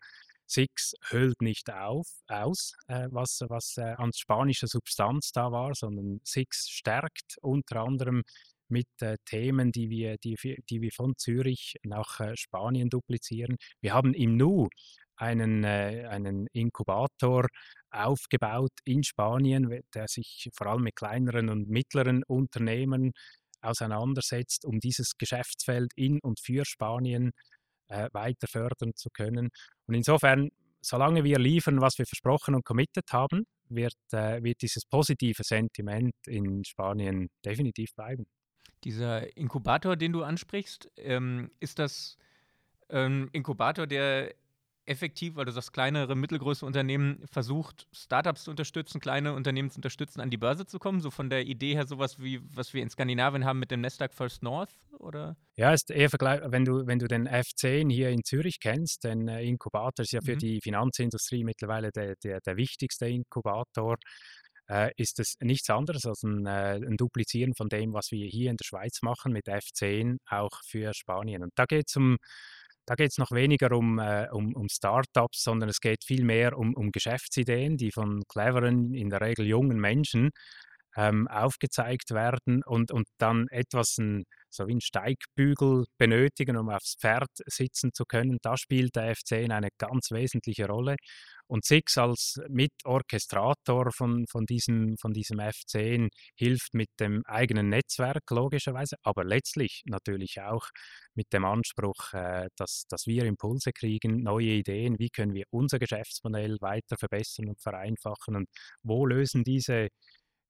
[0.46, 6.20] Six hüllt nicht auf, aus, äh, was, was äh, an spanischer Substanz da war, sondern
[6.24, 8.22] Six stärkt unter anderem
[8.68, 10.36] mit äh, Themen, die wir, die,
[10.70, 13.56] die wir von Zürich nach äh, Spanien duplizieren.
[13.80, 14.68] Wir haben im Nu
[15.18, 17.46] einen, äh, einen Inkubator
[17.90, 23.12] aufgebaut in Spanien, der sich vor allem mit kleineren und mittleren Unternehmen
[23.60, 27.32] auseinandersetzt, um dieses Geschäftsfeld in und für Spanien
[27.88, 29.50] äh, weiter fördern zu können.
[29.86, 30.50] Und insofern,
[30.80, 36.14] solange wir liefern, was wir versprochen und committed haben, wird, äh, wird dieses positive Sentiment
[36.26, 38.26] in Spanien definitiv bleiben.
[38.84, 42.16] Dieser Inkubator, den du ansprichst, ähm, ist das
[42.88, 44.34] ein Inkubator, der
[44.88, 50.20] effektiv, weil du sagst, kleinere, mittelgroße Unternehmen versucht, Startups zu unterstützen, kleine Unternehmen zu unterstützen,
[50.20, 51.00] an die Börse zu kommen?
[51.00, 54.14] So von der Idee her sowas wie, was wir in Skandinavien haben mit dem Nasdaq
[54.14, 54.70] First North?
[54.98, 55.36] Oder?
[55.56, 59.28] Ja, ist eher vergleich, wenn du, wenn du den F10 hier in Zürich kennst, den
[59.28, 60.38] äh, Inkubator ist ja für mhm.
[60.38, 63.96] die Finanzindustrie mittlerweile der, der, der wichtigste Inkubator.
[64.70, 68.50] Äh, ist es nichts anderes als ein, äh, ein, Duplizieren von dem, was wir hier
[68.50, 71.42] in der Schweiz machen mit F10, auch für Spanien.
[71.42, 72.18] Und da geht es um
[72.88, 76.74] da geht es noch weniger um, äh, um, um Startups, sondern es geht vielmehr um,
[76.74, 80.30] um Geschäftsideen, die von cleveren, in der Regel jungen Menschen
[80.98, 86.96] ähm, aufgezeigt werden und, und dann etwas ein, so wie ein Steigbügel benötigen, um aufs
[87.00, 88.38] Pferd sitzen zu können.
[88.42, 90.96] Da spielt der F10 eine ganz wesentliche Rolle.
[91.46, 98.24] Und Six als Mitorchestrator von, von, diesem, von diesem F10 hilft mit dem eigenen Netzwerk
[98.30, 100.66] logischerweise, aber letztlich natürlich auch
[101.14, 105.78] mit dem Anspruch, äh, dass, dass wir Impulse kriegen, neue Ideen, wie können wir unser
[105.78, 108.48] Geschäftsmodell weiter verbessern und vereinfachen und
[108.82, 109.88] wo lösen diese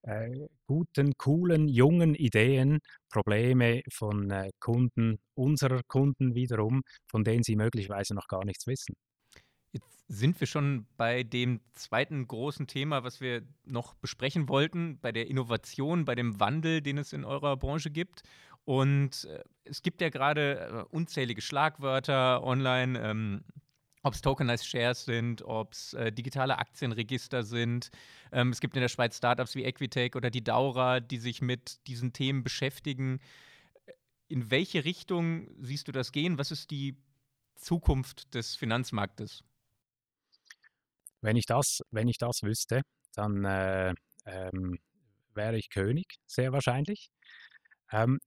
[0.03, 2.79] äh, guten, coolen, jungen Ideen
[3.09, 8.95] Probleme von äh, Kunden, unserer Kunden wiederum, von denen sie möglicherweise noch gar nichts wissen.
[9.71, 15.11] Jetzt sind wir schon bei dem zweiten großen Thema, was wir noch besprechen wollten, bei
[15.11, 18.23] der Innovation, bei dem Wandel, den es in eurer Branche gibt.
[18.65, 23.43] Und äh, es gibt ja gerade äh, unzählige Schlagwörter online, ähm,
[24.01, 27.91] ob es Tokenized Shares sind, ob es äh, digitale Aktienregister sind.
[28.31, 31.85] Ähm, es gibt in der Schweiz Startups wie Equitech oder die Daura, die sich mit
[31.87, 33.19] diesen Themen beschäftigen.
[34.27, 36.37] In welche Richtung siehst du das gehen?
[36.37, 36.97] Was ist die
[37.55, 39.43] Zukunft des Finanzmarktes?
[41.21, 42.81] Wenn ich das, wenn ich das wüsste,
[43.15, 43.93] dann äh,
[44.25, 44.79] ähm,
[45.33, 47.09] wäre ich König, sehr wahrscheinlich.
[47.91, 48.19] Ähm,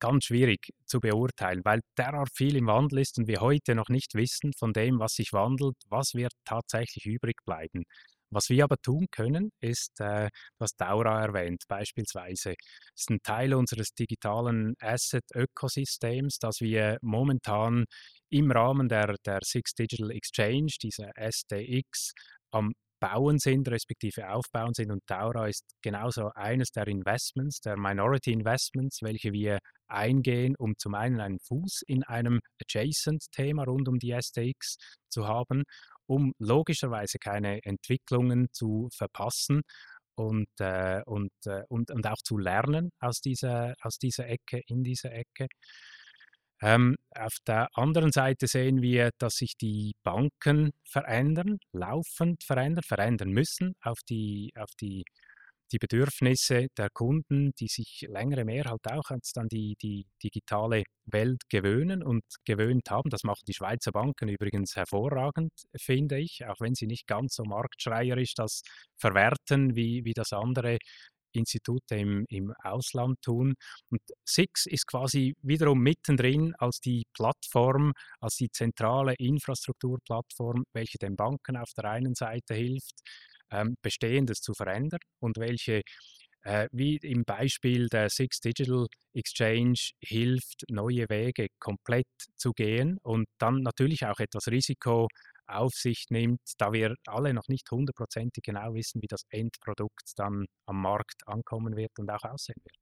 [0.00, 4.14] ganz schwierig zu beurteilen, weil derart viel im Wandel ist und wir heute noch nicht
[4.14, 7.84] wissen von dem, was sich wandelt, was wird tatsächlich übrig bleiben.
[8.30, 10.28] Was wir aber tun können, ist, äh,
[10.58, 12.54] was Daura erwähnt, beispielsweise,
[12.96, 17.84] ist ein Teil unseres digitalen Asset-Ökosystems, das wir momentan
[18.30, 22.12] im Rahmen der, der Six Digital Exchange, dieser SDX,
[22.50, 22.72] am
[23.04, 24.90] Bauen sind, respektive Aufbauen sind.
[24.90, 30.94] Und Daura ist genauso eines der Investments, der Minority Investments, welche wir eingehen, um zum
[30.94, 34.76] einen einen Fuß in einem Adjacent-Thema rund um die SDX
[35.10, 35.64] zu haben,
[36.06, 39.60] um logischerweise keine Entwicklungen zu verpassen
[40.16, 44.82] und, äh, und, äh, und, und auch zu lernen aus dieser, aus dieser Ecke, in
[44.82, 45.48] dieser Ecke.
[46.62, 53.30] Ähm, auf der anderen Seite sehen wir, dass sich die Banken verändern, laufend verändern, verändern
[53.30, 55.04] müssen auf die, auf die,
[55.72, 60.84] die Bedürfnisse der Kunden, die sich längere mehr halt auch als dann die, die digitale
[61.06, 63.10] Welt gewöhnen und gewöhnt haben.
[63.10, 67.44] Das machen die Schweizer Banken übrigens hervorragend, finde ich, auch wenn sie nicht ganz so
[67.44, 68.62] marktschreierisch das
[68.96, 70.78] verwerten, wie, wie das andere
[71.34, 73.54] Institute im, im Ausland tun.
[73.90, 81.16] Und SIX ist quasi wiederum mittendrin als die Plattform, als die zentrale Infrastrukturplattform, welche den
[81.16, 82.94] Banken auf der einen Seite hilft,
[83.50, 85.82] ähm, Bestehendes zu verändern und welche
[86.44, 92.06] äh, wie im Beispiel der Six Digital Exchange hilft, neue Wege komplett
[92.36, 95.08] zu gehen und dann natürlich auch etwas Risiko
[95.46, 100.46] auf sich nimmt, da wir alle noch nicht hundertprozentig genau wissen, wie das Endprodukt dann
[100.66, 102.76] am Markt ankommen wird und auch aussehen wird.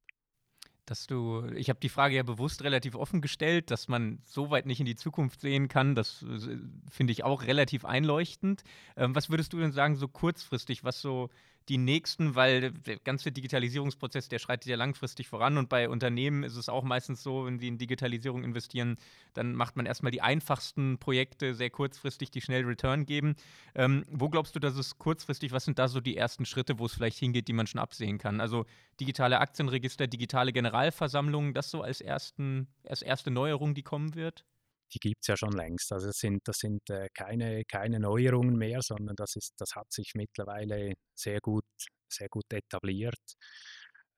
[0.85, 4.65] Dass du, ich habe die Frage ja bewusst relativ offen gestellt, dass man so weit
[4.65, 5.95] nicht in die Zukunft sehen kann.
[5.95, 6.57] Das äh,
[6.89, 8.63] finde ich auch relativ einleuchtend.
[8.97, 11.29] Ähm, was würdest du denn sagen, so kurzfristig, was so
[11.69, 16.55] die nächsten, weil der ganze Digitalisierungsprozess, der schreitet ja langfristig voran und bei Unternehmen ist
[16.55, 18.97] es auch meistens so, wenn sie in Digitalisierung investieren,
[19.33, 23.35] dann macht man erstmal die einfachsten Projekte sehr kurzfristig, die schnell Return geben.
[23.75, 26.85] Ähm, wo glaubst du, dass es kurzfristig, was sind da so die ersten Schritte, wo
[26.85, 28.41] es vielleicht hingeht, die man schon absehen kann?
[28.41, 28.65] Also
[28.99, 34.45] digitale Aktienregister, digitale Generalversammlungen, das so als, ersten, als erste Neuerung, die kommen wird?
[34.93, 35.91] Die gibt es ja schon längst.
[35.91, 39.91] Also das sind, das sind äh, keine, keine Neuerungen mehr, sondern das, ist, das hat
[39.91, 41.65] sich mittlerweile sehr gut,
[42.09, 43.35] sehr gut etabliert.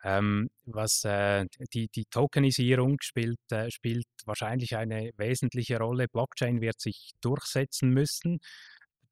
[0.04, 6.08] Ähm, was äh, die, die Tokenisierung spielt, äh, spielt wahrscheinlich eine wesentliche Rolle.
[6.08, 8.40] Blockchain wird sich durchsetzen müssen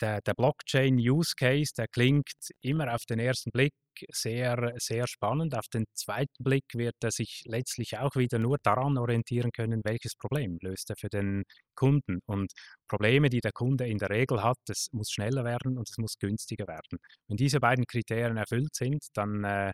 [0.01, 2.31] der, der Blockchain-Use-Case, der klingt
[2.61, 3.73] immer auf den ersten Blick
[4.11, 5.55] sehr, sehr spannend.
[5.55, 10.15] Auf den zweiten Blick wird er sich letztlich auch wieder nur daran orientieren können, welches
[10.15, 11.43] Problem löst er für den
[11.75, 12.19] Kunden.
[12.25, 12.51] Und
[12.87, 16.17] Probleme, die der Kunde in der Regel hat, es muss schneller werden und es muss
[16.17, 16.99] günstiger werden.
[17.27, 19.73] Wenn diese beiden Kriterien erfüllt sind, dann, äh,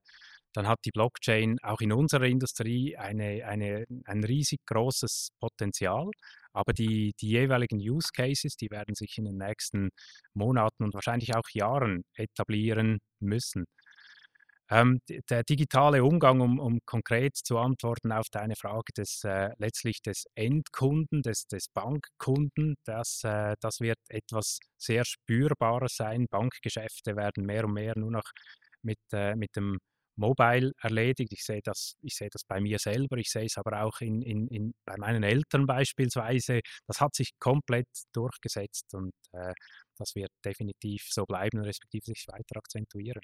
[0.53, 6.09] dann hat die Blockchain auch in unserer Industrie eine, eine, ein riesig großes Potenzial.
[6.53, 9.89] Aber die, die jeweiligen Use Cases, die werden sich in den nächsten
[10.33, 13.65] Monaten und wahrscheinlich auch Jahren etablieren müssen.
[14.71, 20.01] Ähm, der digitale Umgang, um, um, konkret zu antworten auf deine Frage des äh, letztlich
[20.03, 26.27] des Endkunden, des, des Bankkunden, das, äh, das wird etwas sehr Spürbares sein.
[26.29, 28.29] Bankgeschäfte werden mehr und mehr nur noch
[28.83, 29.79] mit, äh, mit dem
[30.19, 31.33] mobile erledigt.
[31.33, 34.21] Ich sehe das, ich sehe das bei mir selber, ich sehe es aber auch in,
[34.21, 36.61] in, in, bei meinen Eltern beispielsweise.
[36.87, 39.53] Das hat sich komplett durchgesetzt und äh,
[39.97, 43.21] das wird definitiv so bleiben, respektive sich weiter akzentuieren.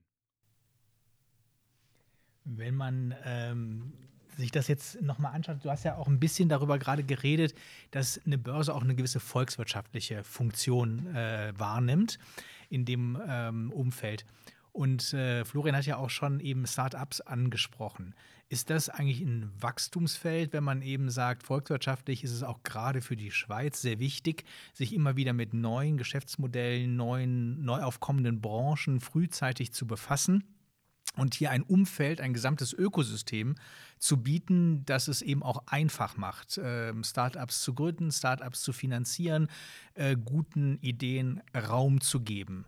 [2.46, 3.94] Wenn man ähm,
[4.38, 7.56] sich das jetzt nochmal anschaut, du hast ja auch ein bisschen darüber gerade geredet,
[7.92, 12.20] dass eine Börse auch eine gewisse volkswirtschaftliche Funktion äh, wahrnimmt
[12.70, 14.26] in dem ähm, Umfeld.
[14.76, 18.14] Und äh, Florian hat ja auch schon eben Startups angesprochen.
[18.50, 23.16] Ist das eigentlich ein Wachstumsfeld, wenn man eben sagt, volkswirtschaftlich ist es auch gerade für
[23.16, 29.72] die Schweiz sehr wichtig, sich immer wieder mit neuen Geschäftsmodellen, neuen, neu aufkommenden Branchen frühzeitig
[29.72, 30.44] zu befassen?
[31.16, 33.56] und hier ein Umfeld, ein gesamtes Ökosystem
[34.00, 39.48] zu bieten, das es eben auch einfach macht, äh, Startups zu gründen, Startups zu finanzieren,
[39.94, 42.66] äh, guten Ideen Raum zu geben.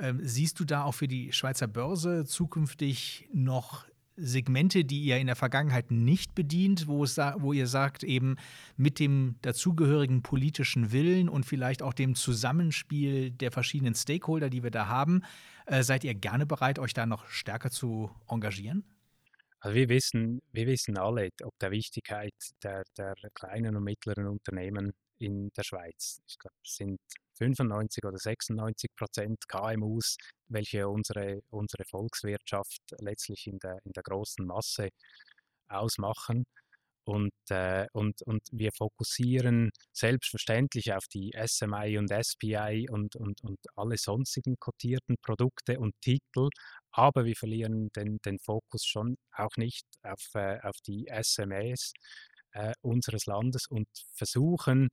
[0.00, 3.86] Ähm, siehst du da auch für die Schweizer Börse zukünftig noch
[4.20, 8.36] Segmente, die ihr in der Vergangenheit nicht bedient, wo, es, wo ihr sagt, eben
[8.76, 14.72] mit dem dazugehörigen politischen Willen und vielleicht auch dem Zusammenspiel der verschiedenen Stakeholder, die wir
[14.72, 15.22] da haben,
[15.66, 18.84] äh, seid ihr gerne bereit, euch da noch stärker zu engagieren?
[19.60, 24.92] Also wir wissen, wir wissen alle ob der Wichtigkeit der, der kleinen und mittleren Unternehmen
[25.18, 26.20] in der Schweiz.
[26.26, 27.00] Ich glaube, es sind
[27.38, 30.16] 95 oder 96 Prozent KMUs,
[30.48, 34.88] welche unsere, unsere Volkswirtschaft letztlich in der, in der großen Masse
[35.68, 36.44] ausmachen.
[37.04, 43.58] Und, äh, und, und wir fokussieren selbstverständlich auf die SMI und SPI und, und, und
[43.76, 46.50] alle sonstigen kotierten Produkte und Titel,
[46.92, 51.94] aber wir verlieren den, den Fokus schon auch nicht auf, äh, auf die SMEs
[52.52, 54.88] äh, unseres Landes und versuchen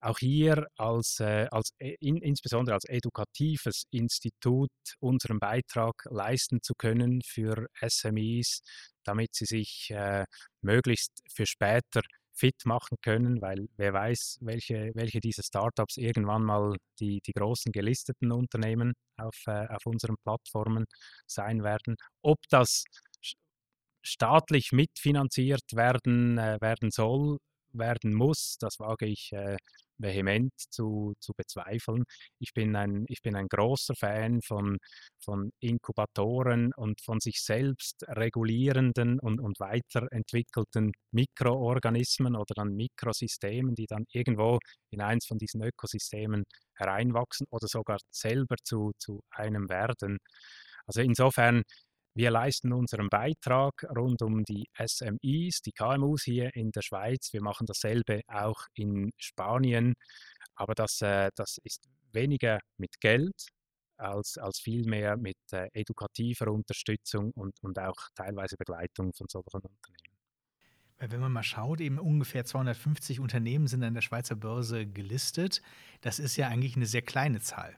[0.00, 6.74] auch hier als, äh, als äh, in, insbesondere als edukatives Institut unseren Beitrag leisten zu
[6.74, 8.62] können für SMEs,
[9.04, 10.24] damit sie sich äh,
[10.62, 12.02] möglichst für später
[12.32, 17.72] fit machen können, weil wer weiß, welche, welche dieser Startups irgendwann mal die, die großen
[17.72, 20.84] gelisteten Unternehmen auf, äh, auf unseren Plattformen
[21.26, 21.96] sein werden.
[22.22, 22.84] Ob das
[24.02, 27.38] staatlich mitfinanziert werden, äh, werden soll,
[27.72, 29.56] werden muss, das wage ich äh,
[29.98, 32.04] vehement zu, zu bezweifeln.
[32.38, 34.78] Ich bin ein, ich bin ein großer Fan von,
[35.20, 43.86] von Inkubatoren und von sich selbst regulierenden und, und weiterentwickelten Mikroorganismen oder dann Mikrosystemen, die
[43.86, 44.58] dann irgendwo
[44.90, 46.44] in eins von diesen Ökosystemen
[46.76, 50.18] hereinwachsen oder sogar selber zu, zu einem werden.
[50.86, 51.64] Also insofern
[52.18, 57.32] wir leisten unseren Beitrag rund um die SMIs, die KMUs hier in der Schweiz.
[57.32, 59.94] Wir machen dasselbe auch in Spanien,
[60.56, 63.46] aber das, äh, das ist weniger mit Geld
[63.98, 69.78] als, als vielmehr mit äh, edukativer Unterstützung und, und auch teilweise Begleitung von solchen Unternehmen.
[70.98, 75.62] Wenn man mal schaut, eben ungefähr 250 Unternehmen sind an der Schweizer Börse gelistet.
[76.00, 77.76] Das ist ja eigentlich eine sehr kleine Zahl.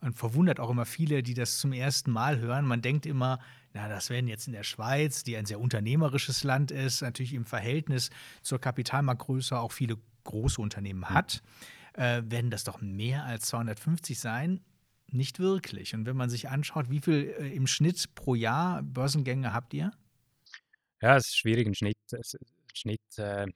[0.00, 2.64] Und verwundert auch immer viele, die das zum ersten Mal hören.
[2.64, 3.40] Man denkt immer,
[3.72, 7.44] na, das wären jetzt in der Schweiz, die ein sehr unternehmerisches Land ist, natürlich im
[7.44, 8.10] Verhältnis
[8.42, 11.14] zur Kapitalmarktgröße auch viele große Unternehmen hm.
[11.14, 11.42] hat,
[11.94, 14.60] äh, werden das doch mehr als 250 sein.
[15.10, 15.94] Nicht wirklich.
[15.94, 19.90] Und wenn man sich anschaut, wie viel äh, im Schnitt pro Jahr Börsengänge habt ihr?
[21.00, 21.96] Ja, es ist schwierig, einen Schnitt,
[22.74, 23.46] Schnitt äh,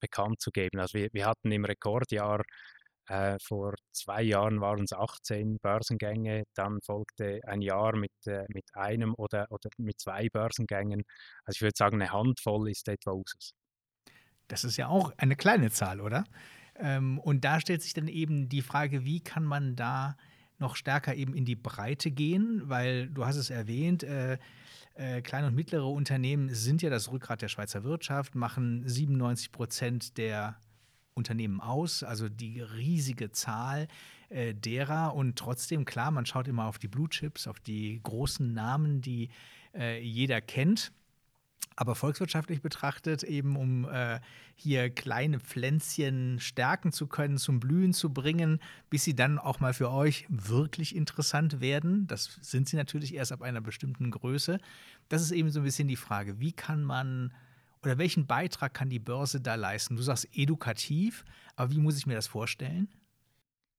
[0.00, 0.78] bekannt zu geben.
[0.78, 2.42] Also wir, wir hatten im Rekordjahr
[3.08, 8.64] äh, vor zwei Jahren waren es 18 Börsengänge, dann folgte ein Jahr mit, äh, mit
[8.74, 11.02] einem oder, oder mit zwei Börsengängen.
[11.44, 13.52] Also ich würde sagen, eine Handvoll ist etwa Usus.
[14.48, 16.24] Das ist ja auch eine kleine Zahl, oder?
[16.76, 20.16] Ähm, und da stellt sich dann eben die Frage, wie kann man da
[20.58, 24.38] noch stärker eben in die Breite gehen, weil du hast es erwähnt, äh,
[24.94, 30.18] äh, kleine und mittlere Unternehmen sind ja das Rückgrat der Schweizer Wirtschaft, machen 97 Prozent
[30.18, 30.58] der
[31.18, 33.88] Unternehmen aus, also die riesige Zahl
[34.30, 35.14] äh, derer.
[35.14, 39.28] Und trotzdem, klar, man schaut immer auf die Blue Chips, auf die großen Namen, die
[39.74, 40.92] äh, jeder kennt.
[41.76, 44.18] Aber volkswirtschaftlich betrachtet, eben um äh,
[44.56, 48.58] hier kleine Pflänzchen stärken zu können, zum Blühen zu bringen,
[48.90, 52.08] bis sie dann auch mal für euch wirklich interessant werden.
[52.08, 54.58] Das sind sie natürlich erst ab einer bestimmten Größe.
[55.08, 57.32] Das ist eben so ein bisschen die Frage, wie kann man
[57.88, 59.96] oder welchen Beitrag kann die Börse da leisten?
[59.96, 61.24] Du sagst edukativ,
[61.56, 62.88] aber wie muss ich mir das vorstellen?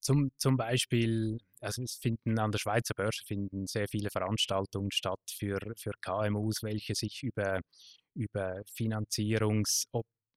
[0.02, 5.20] Zum, zum Beispiel, also es finden an der Schweizer Börse finden sehr viele Veranstaltungen statt
[5.30, 7.60] für, für KMUs, welche sich über,
[8.16, 8.64] über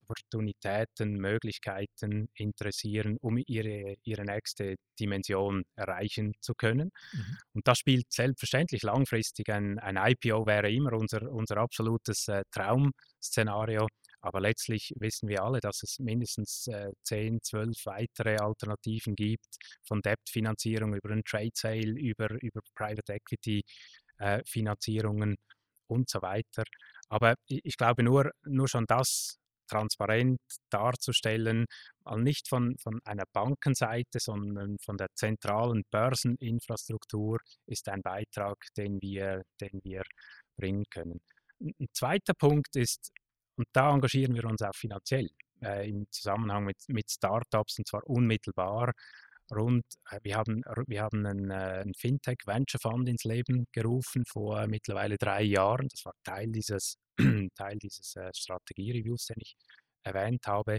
[0.03, 6.91] Finanzierungsopportunitäten, Möglichkeiten interessieren, um ihre, ihre nächste Dimension erreichen zu können.
[7.13, 7.37] Mhm.
[7.55, 13.87] Und das spielt selbstverständlich langfristig ein, ein IPO wäre immer unser, unser absolutes äh, Traum-Szenario.
[14.21, 20.01] Aber letztlich wissen wir alle, dass es mindestens äh, 10, 12 weitere Alternativen gibt, von
[20.01, 25.37] Debt-Finanzierung über einen Trade Sale, über, über Private Equity-Finanzierungen äh,
[25.89, 26.63] und so weiter.
[27.09, 29.42] Aber ich, ich glaube, nur, nur schon das
[29.73, 31.67] transparent darzustellen,
[32.17, 39.43] nicht von, von einer Bankenseite, sondern von der zentralen Börseninfrastruktur, ist ein Beitrag, den wir,
[39.61, 40.03] den wir
[40.57, 41.21] bringen können.
[41.61, 43.13] Ein zweiter Punkt ist,
[43.57, 45.29] und da engagieren wir uns auch finanziell
[45.63, 48.93] äh, im Zusammenhang mit, mit Startups und zwar unmittelbar.
[49.55, 54.25] Rund, äh, wir haben, wir haben einen, äh, einen, Fintech Venture Fund ins Leben gerufen
[54.27, 55.89] vor mittlerweile drei Jahren.
[55.89, 56.97] Das war Teil dieses,
[57.57, 59.57] Teil dieses äh, Strategie-Reviews, den ich
[60.03, 60.79] erwähnt habe.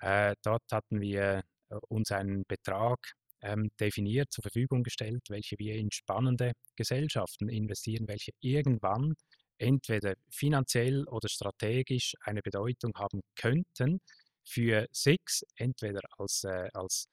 [0.00, 2.98] Äh, dort hatten wir äh, uns einen Betrag
[3.42, 9.14] ähm, definiert, zur Verfügung gestellt, welche wir in spannende Gesellschaften investieren, welche irgendwann
[9.58, 14.00] entweder finanziell oder strategisch eine Bedeutung haben könnten
[14.44, 17.08] für SIX, entweder als, äh, als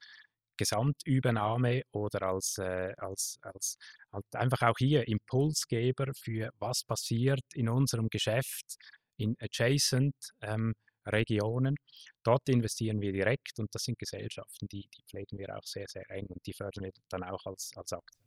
[0.58, 3.78] Gesamtübernahme oder als, äh, als, als
[4.12, 8.78] halt einfach auch hier Impulsgeber für was passiert in unserem Geschäft
[9.18, 10.74] in adjacent ähm,
[11.06, 11.76] Regionen.
[12.24, 16.10] Dort investieren wir direkt und das sind Gesellschaften, die, die pflegen wir auch sehr, sehr
[16.10, 18.25] eng und die fördern wir dann auch als, als Aktionär.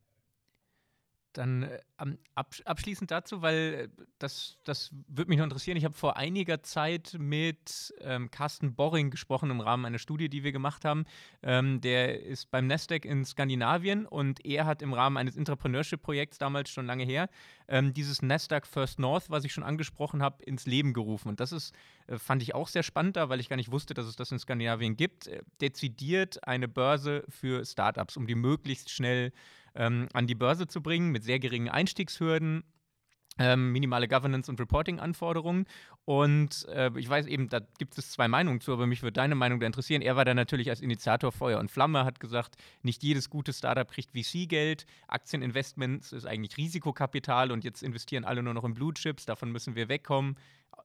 [1.32, 1.78] Dann äh,
[2.34, 5.76] abschließend dazu, weil äh, das, das würde mich noch interessieren.
[5.76, 10.44] Ich habe vor einiger Zeit mit ähm, Carsten Borring gesprochen im Rahmen einer Studie, die
[10.44, 11.04] wir gemacht haben.
[11.42, 16.70] Ähm, der ist beim Nasdaq in Skandinavien und er hat im Rahmen eines Entrepreneurship-Projekts damals
[16.70, 17.28] schon lange her
[17.68, 21.28] ähm, dieses Nasdaq First North, was ich schon angesprochen habe, ins Leben gerufen.
[21.28, 21.74] Und das ist,
[22.06, 24.32] äh, fand ich auch sehr spannend da, weil ich gar nicht wusste, dass es das
[24.32, 25.26] in Skandinavien gibt.
[25.26, 29.32] Äh, dezidiert eine Börse für Startups, um die möglichst schnell
[29.78, 32.64] ähm, an die Börse zu bringen mit sehr geringen Einstiegshürden.
[33.40, 35.66] Ähm, minimale Governance- und Reporting-Anforderungen.
[36.04, 39.36] Und äh, ich weiß eben, da gibt es zwei Meinungen zu, aber mich würde deine
[39.36, 40.02] Meinung da interessieren.
[40.02, 43.88] Er war da natürlich als Initiator Feuer und Flamme, hat gesagt, nicht jedes gute Startup
[43.88, 44.86] kriegt VC-Geld.
[45.06, 49.24] Aktieninvestments ist eigentlich Risikokapital und jetzt investieren alle nur noch in Blue Chips.
[49.24, 50.36] Davon müssen wir wegkommen.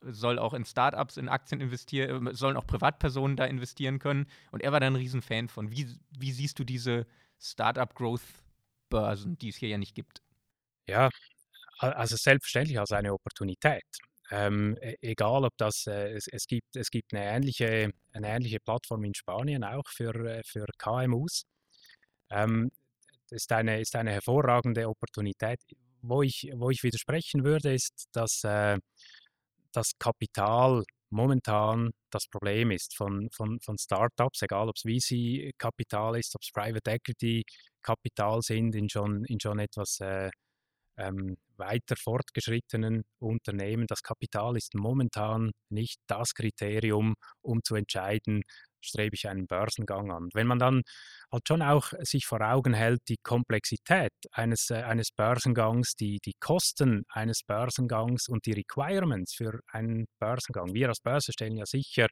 [0.01, 4.27] Soll auch in Startups, in Aktien investieren, äh, sollen auch Privatpersonen da investieren können.
[4.51, 5.71] Und er war da ein Riesenfan von.
[5.71, 5.87] Wie,
[6.19, 7.07] wie siehst du diese
[7.39, 8.21] Startup-Growth
[8.93, 10.21] Börsen, die es hier ja nicht gibt.
[10.87, 11.09] Ja,
[11.79, 13.83] also selbstverständlich als eine Opportunität.
[14.31, 18.59] Ähm, e, egal, ob das, äh, es, es, gibt, es gibt eine ähnliche, eine ähnliche
[18.59, 21.43] Plattform in Spanien auch für, äh, für KMUs.
[22.29, 22.71] Ähm,
[23.31, 25.59] ist eine, ist eine hervorragende Opportunität.
[26.01, 28.77] Wo ich, wo ich widersprechen würde, ist, dass äh,
[29.71, 36.35] das Kapital momentan das Problem ist von, von, von Startups, egal ob es VC-Kapital ist,
[36.35, 37.43] ob es Private Equity
[37.83, 40.31] Kapital sind in schon, in schon etwas äh,
[40.97, 43.87] ähm, weiter fortgeschrittenen Unternehmen.
[43.87, 48.43] Das Kapital ist momentan nicht das Kriterium, um zu entscheiden,
[48.83, 50.29] strebe ich einen Börsengang an.
[50.33, 50.81] Wenn man dann
[51.31, 56.33] halt schon auch sich vor Augen hält, die Komplexität eines, äh, eines Börsengangs, die, die
[56.39, 60.73] Kosten eines Börsengangs und die Requirements für einen Börsengang.
[60.73, 62.07] Wir als Börse stellen ja sicher,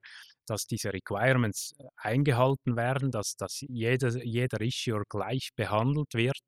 [0.48, 6.40] dass diese Requirements äh, eingehalten werden, dass, dass jeder, jeder Issuer gleich behandelt wird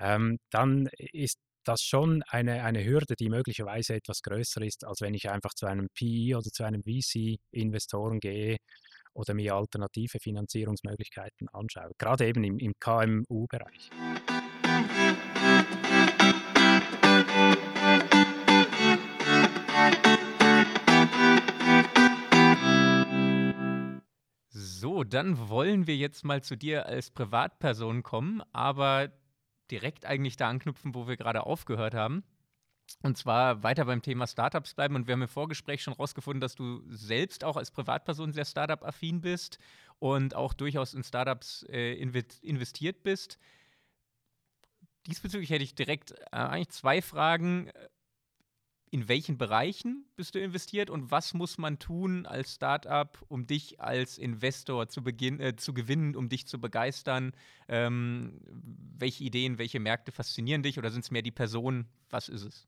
[0.00, 5.14] ähm, dann ist das schon eine, eine Hürde, die möglicherweise etwas größer ist, als wenn
[5.14, 8.56] ich einfach zu einem PI oder zu einem VC-Investoren gehe
[9.14, 13.90] oder mir alternative Finanzierungsmöglichkeiten anschaue, gerade eben im, im KMU-Bereich.
[24.48, 29.10] So, dann wollen wir jetzt mal zu dir als Privatperson kommen, aber
[29.70, 32.24] direkt eigentlich da anknüpfen, wo wir gerade aufgehört haben.
[33.02, 34.94] Und zwar weiter beim Thema Startups bleiben.
[34.96, 39.20] Und wir haben im Vorgespräch schon rausgefunden, dass du selbst auch als Privatperson sehr Startup-affin
[39.20, 39.58] bist
[39.98, 43.38] und auch durchaus in Startups äh, investiert bist.
[45.06, 47.70] Diesbezüglich hätte ich direkt äh, eigentlich zwei Fragen
[48.90, 53.80] in welchen Bereichen bist du investiert und was muss man tun als Startup, um dich
[53.80, 57.32] als Investor zu, beginn, äh, zu gewinnen, um dich zu begeistern?
[57.68, 58.40] Ähm,
[58.98, 61.88] welche Ideen, welche Märkte faszinieren dich oder sind es mehr die Personen?
[62.10, 62.66] Was ist es?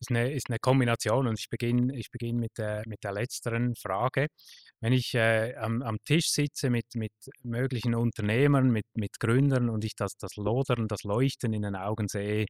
[0.00, 3.74] Ist eine, ist eine Kombination und ich beginne ich beginn mit, der, mit der letzteren
[3.74, 4.28] Frage.
[4.80, 9.84] Wenn ich äh, am, am, Tisch sitze mit, mit möglichen Unternehmern, mit, mit Gründern und
[9.84, 12.46] ich das, das Lodern, das Leuchten in den Augen sehe,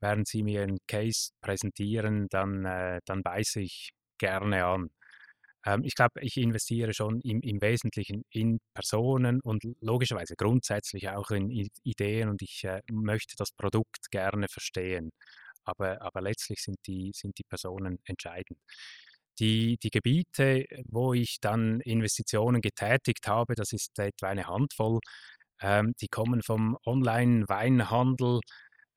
[0.00, 4.90] während sie mir einen Case präsentieren, dann, äh, dann beiße ich gerne an.
[5.66, 11.30] Ähm, ich glaube, ich investiere schon im, im, Wesentlichen in Personen und logischerweise grundsätzlich auch
[11.30, 11.50] in
[11.84, 15.10] Ideen und ich äh, möchte das Produkt gerne verstehen.
[15.64, 18.58] Aber, aber letztlich sind die, sind die Personen entscheidend.
[19.38, 25.00] Die, die Gebiete, wo ich dann Investitionen getätigt habe, das ist etwa eine Handvoll,
[25.60, 28.40] ähm, die kommen vom Online-Weinhandel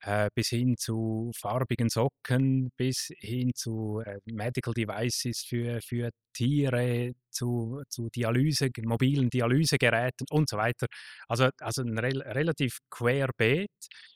[0.02, 7.14] äh, bis hin zu farbigen Socken, bis hin zu äh, Medical Devices für, für Tiere,
[7.32, 10.88] zu, zu Dialyse, mobilen Dialysegeräten und so weiter.
[11.28, 13.72] Also, also ein re relativ querbeet,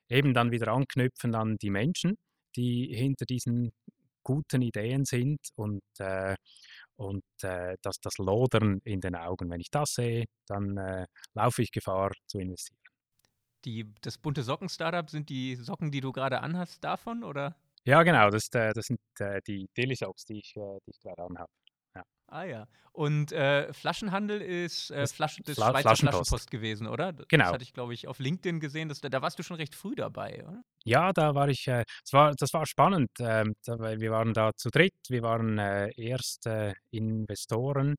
[0.09, 2.15] eben dann wieder anknüpfen an die Menschen,
[2.55, 3.71] die hinter diesen
[4.23, 6.35] guten Ideen sind und, äh,
[6.97, 9.49] und äh, das, das Lodern in den Augen.
[9.49, 12.77] Wenn ich das sehe, dann äh, laufe ich Gefahr zu investieren.
[13.65, 17.55] Die, das bunte Socken-Startup sind die Socken, die du gerade anhast, davon, oder?
[17.85, 20.99] Ja, genau, das, äh, das sind äh, die Daily Socks, die ich, äh, die ich
[20.99, 21.49] gerade anhabe.
[21.99, 22.05] Ja.
[22.31, 22.67] Ah ja.
[22.91, 26.29] Und äh, Flaschenhandel ist äh, Flasch, das Fla Schweizer Flaschenpost.
[26.29, 27.13] Flaschenpost gewesen, oder?
[27.13, 27.45] Genau.
[27.45, 28.87] Das hatte ich, glaube ich, auf LinkedIn gesehen.
[28.87, 30.61] Das, da warst du schon recht früh dabei, oder?
[30.83, 33.09] Ja, da war ich, äh, das, war, das war spannend.
[33.19, 37.95] Ähm, wir waren da zu dritt, wir waren äh, erste Investoren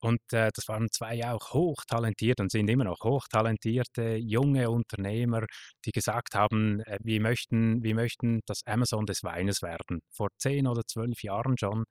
[0.00, 5.44] und äh, das waren zwei auch hochtalentierte und sind immer noch hochtalentierte junge Unternehmer,
[5.84, 10.00] die gesagt haben, äh, wir, möchten, wir möchten das Amazon des Weines werden.
[10.10, 11.84] Vor zehn oder zwölf Jahren schon.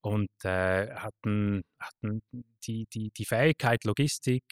[0.00, 2.22] Und äh, hatten, hatten
[2.66, 4.44] die, die, die Fähigkeit, Logistik,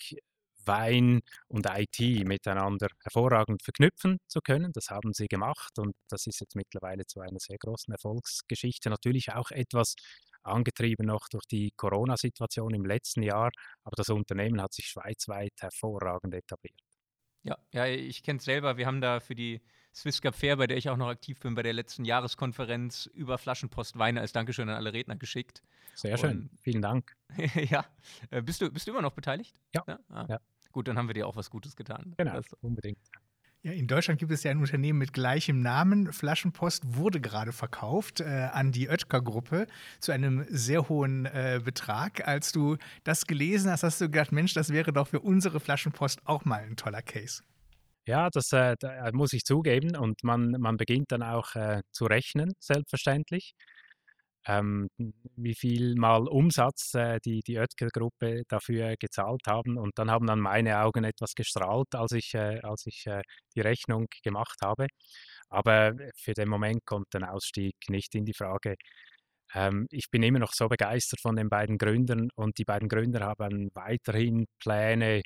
[0.66, 4.72] Wein und IT miteinander hervorragend verknüpfen zu können.
[4.72, 8.90] Das haben sie gemacht und das ist jetzt mittlerweile zu einer sehr großen Erfolgsgeschichte.
[8.90, 9.94] Natürlich auch etwas
[10.42, 13.51] angetrieben noch durch die Corona-Situation im letzten Jahr,
[13.84, 16.80] aber das Unternehmen hat sich schweizweit hervorragend etabliert.
[17.42, 18.76] Ja, ja ich kenne es selber.
[18.76, 19.61] Wir haben da für die
[19.97, 23.38] Swiss Cup Fair, bei der ich auch noch aktiv bin, bei der letzten Jahreskonferenz über
[23.38, 25.62] Flaschenpost Weine als Dankeschön an alle Redner geschickt.
[25.94, 27.16] Sehr schön, Und, vielen Dank.
[27.70, 27.86] ja,
[28.30, 29.59] äh, bist du, bist du immer noch beteiligt?
[29.74, 29.84] Ja.
[29.88, 29.99] ja?
[30.11, 30.26] Ah.
[30.28, 30.40] ja.
[30.70, 32.12] Gut, dann haben wir dir auch was Gutes getan.
[32.18, 32.99] Genau, das, unbedingt.
[33.62, 36.12] Ja, in Deutschland gibt es ja ein Unternehmen mit gleichem Namen.
[36.12, 39.66] Flaschenpost wurde gerade verkauft äh, an die Oetker-Gruppe
[39.99, 42.28] zu einem sehr hohen äh, Betrag.
[42.28, 46.20] Als du das gelesen hast, hast du gedacht, Mensch, das wäre doch für unsere Flaschenpost
[46.26, 47.42] auch mal ein toller Case.
[48.07, 49.96] Ja, das äh, da muss ich zugeben.
[49.96, 53.54] Und man, man beginnt dann auch äh, zu rechnen, selbstverständlich
[54.46, 54.88] ähm,
[55.36, 59.76] wie viel mal Umsatz äh, die, die Oetker-Gruppe dafür gezahlt haben.
[59.78, 63.22] Und dann haben dann meine Augen etwas gestrahlt, als ich, äh, als ich äh,
[63.57, 64.86] die Rechnung gemacht habe.
[65.48, 68.76] Aber für den Moment kommt ein Ausstieg nicht in die Frage.
[69.54, 73.20] Ähm, ich bin immer noch so begeistert von den beiden Gründern und die beiden Gründer
[73.26, 75.22] haben weiterhin Pläne,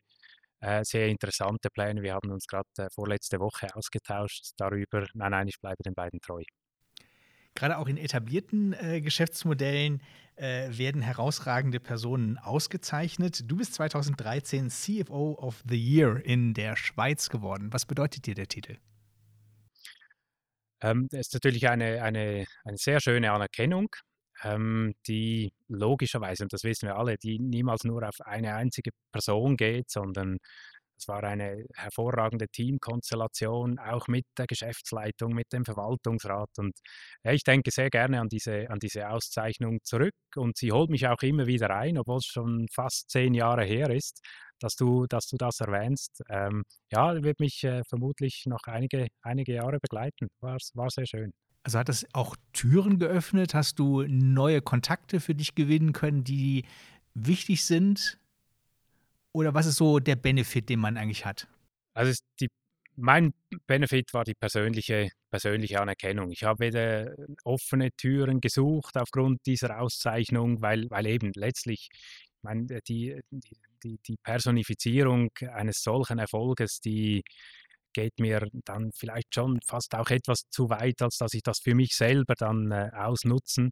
[0.60, 2.02] äh, sehr interessante Pläne.
[2.02, 5.06] Wir haben uns gerade äh, vorletzte Woche ausgetauscht darüber.
[5.14, 6.42] Nein, nein, ich bleibe den beiden treu.
[7.54, 10.02] Gerade auch in etablierten äh, Geschäftsmodellen
[10.36, 13.50] äh, werden herausragende Personen ausgezeichnet.
[13.50, 17.72] Du bist 2013 CFO of the Year in der Schweiz geworden.
[17.72, 18.78] Was bedeutet dir der Titel?
[20.82, 23.88] Ähm, das ist natürlich eine, eine, eine sehr schöne Anerkennung,
[24.42, 29.56] ähm, die logischerweise, und das wissen wir alle, die niemals nur auf eine einzige Person
[29.56, 30.38] geht, sondern
[31.00, 36.50] es war eine hervorragende Teamkonstellation, auch mit der Geschäftsleitung, mit dem Verwaltungsrat.
[36.58, 36.78] Und
[37.24, 40.14] ja, ich denke sehr gerne an diese, an diese Auszeichnung zurück.
[40.36, 43.90] Und sie holt mich auch immer wieder ein, obwohl es schon fast zehn Jahre her
[43.90, 44.20] ist,
[44.60, 46.22] dass du, dass du das erwähnst.
[46.28, 50.28] Ähm, ja, wird mich äh, vermutlich noch einige, einige Jahre begleiten.
[50.40, 51.32] War, war sehr schön.
[51.62, 53.54] Also hat das auch Türen geöffnet?
[53.54, 56.64] Hast du neue Kontakte für dich gewinnen können, die
[57.14, 58.18] wichtig sind
[59.32, 61.46] oder was ist so der Benefit, den man eigentlich hat?
[61.94, 62.48] Also die,
[62.96, 63.32] mein
[63.66, 66.30] Benefit war die persönliche, persönliche Anerkennung.
[66.30, 72.80] Ich habe wieder offene Türen gesucht aufgrund dieser Auszeichnung, weil, weil eben letztlich ich meine,
[72.88, 73.20] die,
[73.82, 77.22] die, die Personifizierung eines solchen Erfolges, die
[77.92, 81.74] geht mir dann vielleicht schon fast auch etwas zu weit, als dass ich das für
[81.74, 83.70] mich selber dann äh, ausnutzen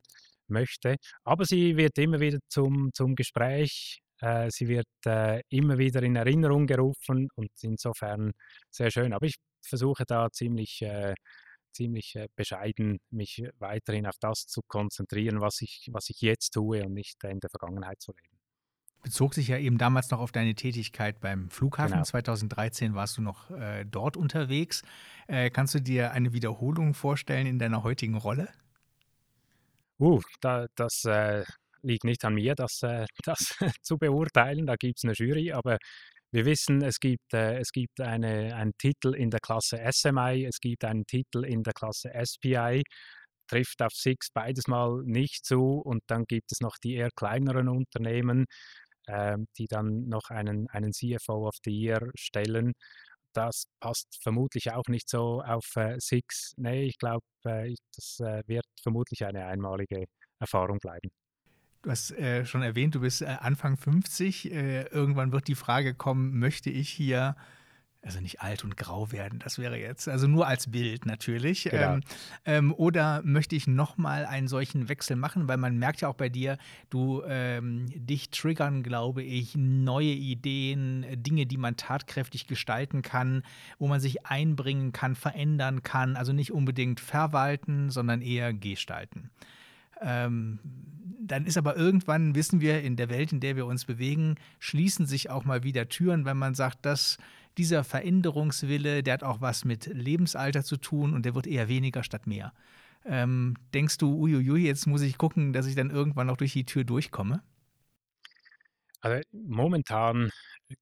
[0.49, 0.97] möchte.
[1.25, 6.17] Aber sie wird immer wieder zum, zum Gespräch äh, sie wird äh, immer wieder in
[6.17, 8.33] Erinnerung gerufen und insofern
[8.71, 9.13] sehr schön.
[9.13, 11.15] Aber ich versuche da ziemlich, äh,
[11.73, 16.85] ziemlich äh, bescheiden, mich weiterhin auf das zu konzentrieren, was ich, was ich jetzt tue
[16.85, 18.38] und nicht in der Vergangenheit zu leben.
[19.03, 21.93] Bezog sich ja eben damals noch auf deine Tätigkeit beim Flughafen.
[21.93, 22.05] Genau.
[22.05, 24.83] 2013 warst du noch äh, dort unterwegs.
[25.29, 28.49] Äh, kannst du dir eine Wiederholung vorstellen in deiner heutigen Rolle?
[30.01, 31.05] Uh, da, das
[31.83, 34.67] liegt nicht an mir, das, äh, das zu beurteilen.
[34.67, 35.79] Da gibt es eine Jury, aber
[36.31, 40.61] wir wissen, es gibt, äh, es gibt eine, einen Titel in der Klasse SMI, es
[40.61, 42.83] gibt einen Titel in der Klasse SPI,
[43.49, 47.69] trifft auf Six beides mal nicht zu und dann gibt es noch die eher kleineren
[47.69, 48.45] Unternehmen, äh,
[49.57, 52.73] die dann noch einen, einen CFO of the Year stellen.
[53.33, 56.55] Das passt vermutlich auch nicht so auf äh, Six.
[56.57, 60.07] Nee, ich glaube, äh, das äh, wird vermutlich eine einmalige
[60.41, 61.11] Erfahrung bleiben.
[61.83, 64.51] Du hast äh, schon erwähnt, du bist äh, Anfang 50.
[64.51, 67.37] Äh, irgendwann wird die Frage kommen, möchte ich hier,
[68.09, 71.65] also nicht alt und grau werden, das wäre jetzt, also nur als Bild natürlich.
[71.65, 71.95] Genau.
[71.95, 72.01] Ähm,
[72.47, 76.31] ähm, oder möchte ich nochmal einen solchen Wechsel machen, weil man merkt ja auch bei
[76.31, 76.57] dir,
[76.89, 83.43] du ähm, dich triggern, glaube ich, neue Ideen, Dinge, die man tatkräftig gestalten kann,
[83.79, 86.17] wo man sich einbringen kann, verändern kann.
[86.17, 89.29] Also nicht unbedingt verwalten, sondern eher gestalten.
[90.01, 90.61] Ähm,
[91.21, 95.05] dann ist aber irgendwann, wissen wir, in der Welt, in der wir uns bewegen, schließen
[95.05, 97.19] sich auch mal wieder Türen, wenn man sagt, dass
[97.59, 102.03] dieser Veränderungswille, der hat auch was mit Lebensalter zu tun und der wird eher weniger
[102.05, 102.55] statt mehr.
[103.05, 106.65] Ähm, denkst du, uiuiui, jetzt muss ich gucken, dass ich dann irgendwann noch durch die
[106.65, 107.43] Tür durchkomme?
[109.01, 110.31] Also momentan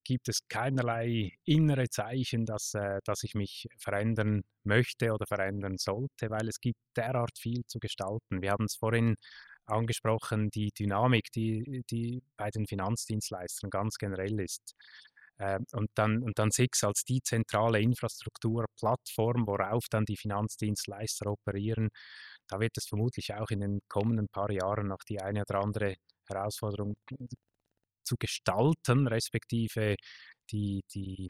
[0.04, 6.30] gibt es keinerlei innere Zeichen, dass, äh, dass ich mich verändern möchte oder verändern sollte,
[6.30, 8.42] weil es gibt derart viel zu gestalten.
[8.42, 9.16] Wir haben es vorhin
[9.66, 14.74] angesprochen, die Dynamik, die, die bei den Finanzdienstleistern ganz generell ist.
[15.38, 21.90] Ähm, und, dann, und dann SIX als die zentrale Infrastrukturplattform, worauf dann die Finanzdienstleister operieren,
[22.48, 25.96] da wird es vermutlich auch in den kommenden paar Jahren noch die eine oder andere
[26.28, 26.96] Herausforderung
[28.04, 29.96] zu gestalten, respektive
[30.50, 31.28] die, die,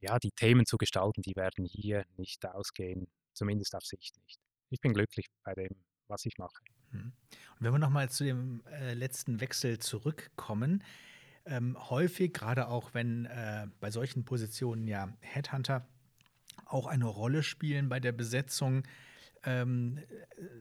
[0.00, 4.38] ja, die Themen zu gestalten, die werden hier nicht ausgehen, zumindest auf Sicht nicht.
[4.70, 5.70] Ich bin glücklich bei dem,
[6.08, 6.62] was ich mache.
[6.90, 7.12] Mhm.
[7.58, 10.82] Und wenn wir nochmal zu dem äh, letzten Wechsel zurückkommen,
[11.50, 15.86] ähm, häufig, gerade auch wenn äh, bei solchen Positionen ja Headhunter
[16.66, 18.84] auch eine Rolle spielen bei der Besetzung,
[19.44, 19.98] ähm,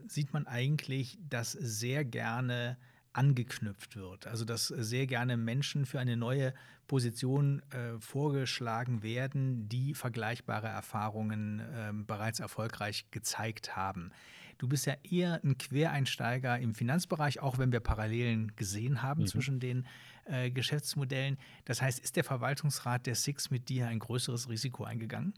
[0.07, 2.77] sieht man eigentlich, dass sehr gerne
[3.13, 4.27] angeknüpft wird.
[4.27, 6.53] Also dass sehr gerne Menschen für eine neue
[6.87, 14.11] Position äh, vorgeschlagen werden, die vergleichbare Erfahrungen äh, bereits erfolgreich gezeigt haben.
[14.57, 19.27] Du bist ja eher ein Quereinsteiger im Finanzbereich, auch wenn wir Parallelen gesehen haben mhm.
[19.27, 19.87] zwischen den
[20.29, 21.37] äh, Geschäftsmodellen.
[21.65, 25.33] Das heißt, ist der Verwaltungsrat der Six mit dir ein größeres Risiko eingegangen?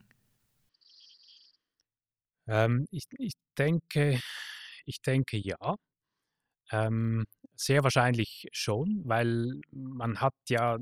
[2.47, 4.19] Ähm, ich, ich, denke,
[4.85, 5.75] ich denke ja.
[6.71, 10.77] Ähm, sehr wahrscheinlich schon, weil man hat ja,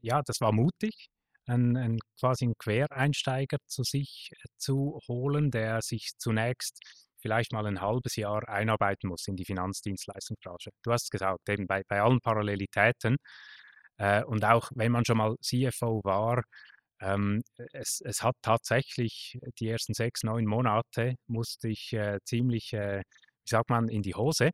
[0.00, 1.08] ja, das war mutig,
[1.46, 6.80] einen, einen quasi einen Quereinsteiger zu sich äh, zu holen, der sich zunächst
[7.24, 10.70] vielleicht mal ein halbes Jahr einarbeiten muss in die Finanzdienstleistungsbranche.
[10.82, 13.16] Du hast gesagt, eben bei, bei allen Parallelitäten
[13.98, 16.42] äh, und auch wenn man schon mal CFO war,
[17.00, 17.42] ähm,
[17.72, 23.02] es, es, hat tatsächlich die ersten sechs, neun Monate musste ich äh, ziemlich äh,
[23.44, 24.50] wie sagt man, in die Hose,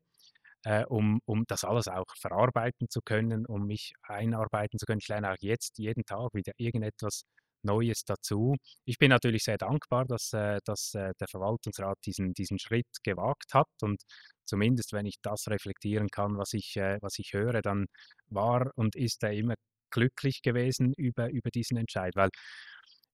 [0.65, 5.01] äh, um, um das alles auch verarbeiten zu können, um mich einarbeiten zu können.
[5.01, 7.25] Ich lerne auch jetzt jeden Tag wieder irgendetwas
[7.63, 8.57] Neues dazu.
[8.85, 13.55] Ich bin natürlich sehr dankbar, dass, äh, dass äh, der Verwaltungsrat diesen, diesen Schritt gewagt
[13.55, 14.03] hat und
[14.45, 17.87] zumindest wenn ich das reflektieren kann, was ich, äh, was ich höre, dann
[18.29, 19.55] war und ist er immer
[19.91, 22.31] glücklich gewesen über, über diesen Entscheid, weil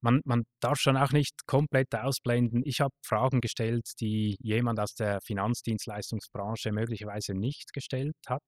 [0.02, 2.62] man, man darf schon auch nicht komplett ausblenden.
[2.64, 8.42] Ich habe Fragen gestellt, die jemand aus der Finanzdienstleistungsbranche möglicherweise nicht gestellt hat,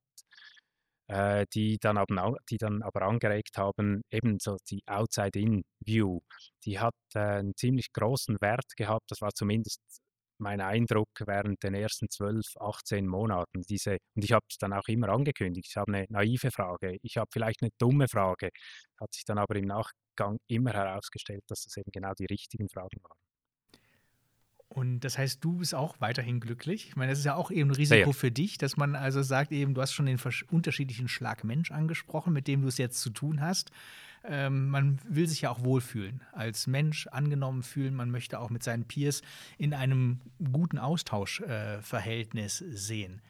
[1.08, 6.20] äh, die, dann aber, die dann aber angeregt haben, eben so die Outside-In-View.
[6.64, 9.10] Die hat äh, einen ziemlich großen Wert gehabt.
[9.10, 9.80] Das war zumindest
[10.38, 13.62] mein Eindruck während den ersten 12, 18 Monaten.
[13.68, 15.68] Diese, und ich habe es dann auch immer angekündigt.
[15.70, 18.50] Ich habe eine naive Frage, ich habe vielleicht eine dumme Frage.
[19.00, 22.98] Hat sich dann aber im Nachgang immer herausgestellt, dass das eben genau die richtigen Fragen
[23.02, 23.27] waren.
[24.68, 26.88] Und das heißt, du bist auch weiterhin glücklich.
[26.88, 28.14] Ich meine, das ist ja auch eben ein Risiko Sehr.
[28.14, 30.20] für dich, dass man also sagt, eben, du hast schon den
[30.50, 33.70] unterschiedlichen Schlag Mensch angesprochen, mit dem du es jetzt zu tun hast.
[34.24, 37.94] Ähm, man will sich ja auch wohlfühlen, als Mensch angenommen fühlen.
[37.94, 39.22] Man möchte auch mit seinen Peers
[39.56, 40.20] in einem
[40.52, 43.22] guten Austauschverhältnis äh, sehen.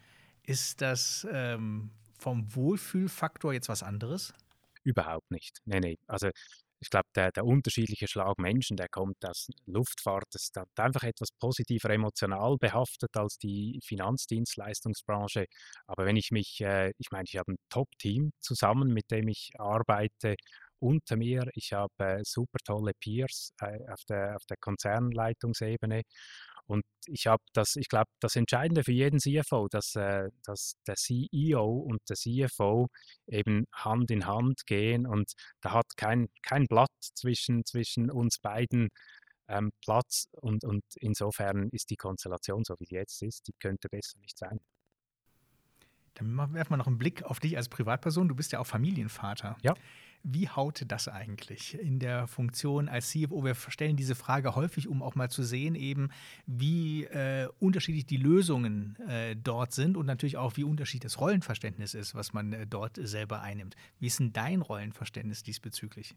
[0.42, 4.34] Ist das ähm, vom Wohlfühlfaktor jetzt was anderes?
[4.82, 5.58] Überhaupt nicht.
[5.66, 5.98] Nee, nee.
[6.06, 6.30] Also
[6.80, 11.30] ich glaube, der, der, unterschiedliche Schlag Menschen, der kommt aus Luftfahrt, das ist einfach etwas
[11.32, 15.46] positiver emotional behaftet als die Finanzdienstleistungsbranche.
[15.86, 19.50] Aber wenn ich mich, äh, ich meine, ich habe ein Top-Team zusammen, mit dem ich
[19.58, 20.36] arbeite
[20.80, 21.48] unter mir.
[21.54, 26.02] Ich habe äh, super tolle Peers äh, auf, der, auf der Konzernleitungsebene.
[26.68, 30.96] Und ich habe das, ich glaube, das Entscheidende für jeden CFO, dass, äh, dass der
[30.96, 32.88] CEO und der CFO
[33.26, 35.32] eben Hand in Hand gehen und
[35.62, 38.90] da hat kein, kein Blatt zwischen, zwischen uns beiden
[39.48, 43.88] ähm, Platz und, und insofern ist die Konstellation so, wie sie jetzt ist, die könnte
[43.88, 44.60] besser nicht sein.
[46.14, 48.28] Dann werfen wir noch einen Blick auf dich als Privatperson.
[48.28, 49.56] Du bist ja auch Familienvater.
[49.62, 49.74] Ja.
[50.22, 53.44] Wie haut das eigentlich in der Funktion als CFO?
[53.44, 56.10] Wir stellen diese Frage häufig, um auch mal zu sehen, eben
[56.46, 61.94] wie äh, unterschiedlich die Lösungen äh, dort sind und natürlich auch, wie unterschiedlich das Rollenverständnis
[61.94, 63.76] ist, was man äh, dort selber einnimmt.
[63.98, 66.14] Wie ist denn dein Rollenverständnis diesbezüglich?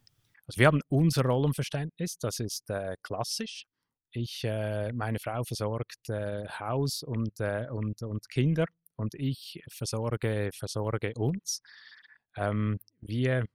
[0.47, 3.65] Also wir haben unser Rollenverständnis, das ist äh, klassisch.
[4.11, 8.65] Ich, äh, meine Frau versorgt äh, Haus und, und, und Kinder
[8.95, 11.61] und ich versorge, versorge uns.
[12.35, 13.45] Ähm, wir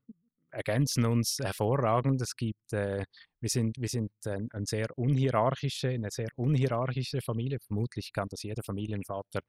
[0.57, 2.21] ergänzen uns hervorragend.
[2.23, 3.05] Es gibt, äh,
[3.41, 7.59] wir sind, wir sind ein, ein, sehr unhierarchische, eine sehr unhierarchische Familie.
[7.67, 9.41] Vermutlich kann das jeder Familienvater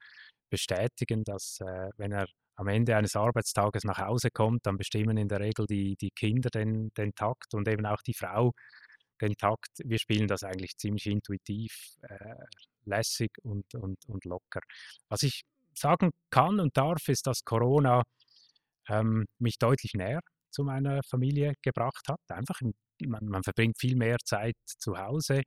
[0.50, 5.28] bestätigen, dass äh, wenn er am Ende eines Arbeitstages nach Hause kommt, dann bestimmen in
[5.28, 8.52] der Regel die, die Kinder den, den Takt und eben auch die Frau
[9.22, 9.70] den Takt.
[9.84, 11.72] Wir spielen das eigentlich ziemlich intuitiv,
[12.02, 12.36] äh,
[12.86, 14.62] lässig und, und, und locker.
[15.10, 15.44] Was ich
[15.74, 18.04] sagen kann und darf, ist, dass Corona
[18.90, 20.22] ähm, mich deutlich näher
[20.58, 22.20] zu meiner Familie gebracht hat.
[22.30, 22.60] Einfach,
[23.06, 25.44] man, man verbringt viel mehr Zeit zu Hause.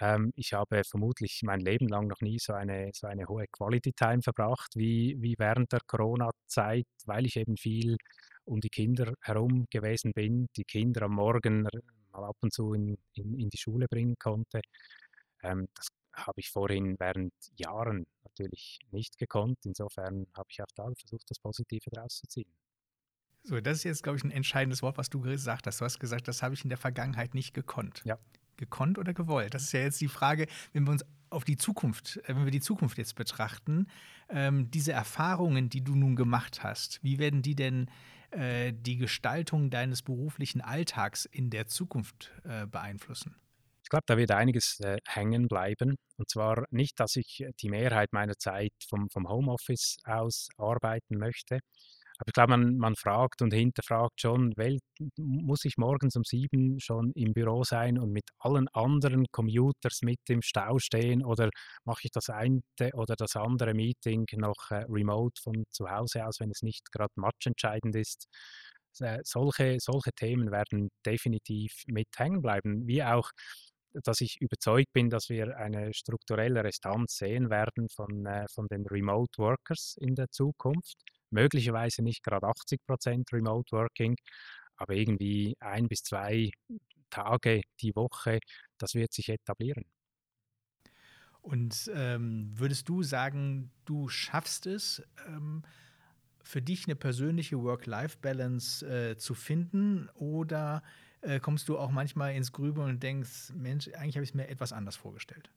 [0.00, 3.92] Ähm, ich habe vermutlich mein Leben lang noch nie so eine, so eine hohe Quality
[3.92, 7.98] Time verbracht wie, wie während der Corona-Zeit, weil ich eben viel
[8.44, 11.68] um die Kinder herum gewesen bin, die Kinder am Morgen
[12.12, 14.62] mal ab und zu in, in, in die Schule bringen konnte.
[15.42, 19.58] Ähm, das habe ich vorhin während Jahren natürlich nicht gekonnt.
[19.64, 22.52] Insofern habe ich auch da versucht, das Positive daraus zu ziehen.
[23.44, 25.80] So, das ist jetzt, glaube ich, ein entscheidendes Wort, was du gesagt hast.
[25.80, 28.02] Du hast gesagt, das habe ich in der Vergangenheit nicht gekonnt.
[28.04, 28.18] Ja.
[28.56, 29.54] Gekonnt oder gewollt?
[29.54, 32.52] Das ist ja jetzt die Frage, wenn wir uns auf die Zukunft, äh, wenn wir
[32.52, 33.88] die Zukunft jetzt betrachten,
[34.28, 37.90] ähm, diese Erfahrungen, die du nun gemacht hast, wie werden die denn
[38.30, 43.34] äh, die Gestaltung deines beruflichen Alltags in der Zukunft äh, beeinflussen?
[43.82, 45.96] Ich glaube, da wird einiges äh, hängen bleiben.
[46.16, 51.58] Und zwar nicht, dass ich die Mehrheit meiner Zeit vom, vom Homeoffice aus arbeiten möchte,
[52.22, 54.78] aber ich glaube, man, man fragt und hinterfragt schon, wel,
[55.16, 60.20] muss ich morgens um sieben schon im Büro sein und mit allen anderen Commuters mit
[60.28, 61.50] im Stau stehen oder
[61.84, 62.60] mache ich das eine
[62.94, 67.12] oder das andere Meeting noch äh, remote von zu Hause aus, wenn es nicht gerade
[67.16, 68.28] matchentscheidend ist?
[69.00, 73.32] Äh, solche, solche Themen werden definitiv mit hängen bleiben, wie auch
[74.04, 78.86] dass ich überzeugt bin, dass wir eine strukturelle Restanz sehen werden von, äh, von den
[78.86, 80.96] Remote Workers in der Zukunft
[81.32, 84.16] möglicherweise nicht gerade 80 Prozent Remote Working,
[84.76, 86.50] aber irgendwie ein bis zwei
[87.10, 88.40] Tage die Woche,
[88.78, 89.84] das wird sich etablieren.
[91.40, 95.62] Und ähm, würdest du sagen, du schaffst es, ähm,
[96.42, 100.08] für dich eine persönliche Work-Life-Balance äh, zu finden?
[100.14, 100.82] Oder
[101.22, 104.48] äh, kommst du auch manchmal ins Grübeln und denkst, Mensch, eigentlich habe ich es mir
[104.48, 105.50] etwas anders vorgestellt?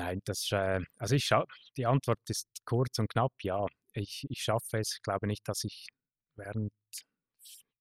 [0.00, 1.28] Nein, das, äh, also ich
[1.76, 3.66] die Antwort ist kurz und knapp, ja.
[3.92, 5.88] Ich, ich schaffe es, ich glaube nicht, dass ich
[6.36, 6.70] während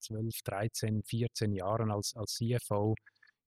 [0.01, 2.95] 12, 13, 14 Jahren als, als CFO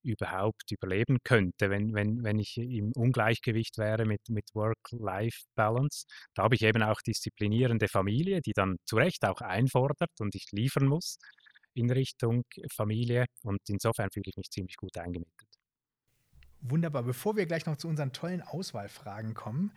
[0.03, 6.07] überhaupt überleben könnte, wenn, wenn, wenn ich im Ungleichgewicht wäre mit, mit Work-Life-Balance.
[6.35, 10.47] Da habe ich eben auch disziplinierende Familie, die dann zu Recht auch einfordert und ich
[10.53, 11.19] liefern muss
[11.75, 12.45] in Richtung
[12.75, 13.27] Familie.
[13.43, 15.52] Und insofern fühle ich mich ziemlich gut eingemietet.
[16.63, 17.03] Wunderbar.
[17.03, 19.73] Bevor wir gleich noch zu unseren tollen Auswahlfragen kommen,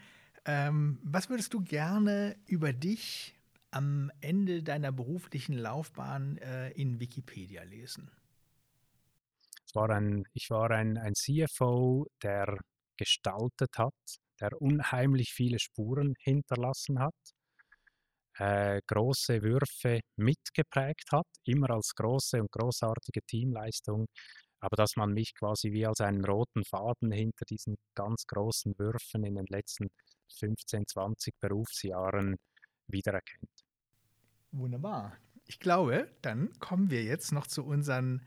[0.45, 3.35] ähm, was würdest du gerne über dich
[3.71, 8.11] am Ende deiner beruflichen Laufbahn äh, in Wikipedia lesen?
[9.75, 12.57] war ein, ich war ein, ein CFO, der
[12.97, 13.93] gestaltet hat,
[14.39, 17.13] der unheimlich viele Spuren hinterlassen hat,
[18.37, 24.07] äh, große Würfe mitgeprägt hat, immer als große und großartige Teamleistung,
[24.59, 29.23] aber dass man mich quasi wie als einen roten Faden hinter diesen ganz großen Würfen
[29.23, 29.89] in den letzten
[30.39, 32.37] 15, 20 Berufsjahren
[32.87, 33.49] wiedererkennt.
[34.51, 35.17] Wunderbar.
[35.45, 38.25] Ich glaube, dann kommen wir jetzt noch zu unseren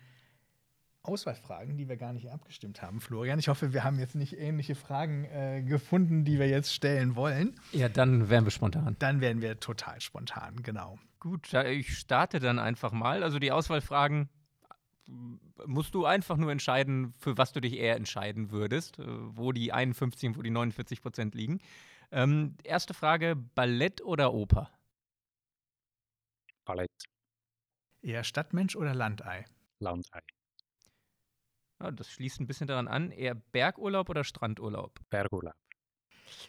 [1.02, 3.38] Auswahlfragen, die wir gar nicht abgestimmt haben, Florian.
[3.38, 7.58] Ich hoffe, wir haben jetzt nicht ähnliche Fragen äh, gefunden, die wir jetzt stellen wollen.
[7.72, 8.96] Ja, dann wären wir spontan.
[8.98, 10.98] Dann werden wir total spontan, genau.
[11.18, 13.22] Gut, ich starte dann einfach mal.
[13.22, 14.28] Also die Auswahlfragen
[15.66, 19.72] musst du einfach nur entscheiden, für was du dich eher entscheiden würdest, äh, wo die
[19.72, 21.60] 51 und wo die 49 Prozent liegen.
[22.10, 24.70] Ähm, erste Frage: Ballett oder Oper?
[26.64, 26.90] Ballett.
[28.02, 29.44] Eher Stadtmensch oder Landei?
[29.80, 30.20] Landei.
[31.80, 33.10] Ja, das schließt ein bisschen daran an.
[33.10, 34.98] Eher Bergurlaub oder Strandurlaub?
[35.10, 35.54] Bergurlaub.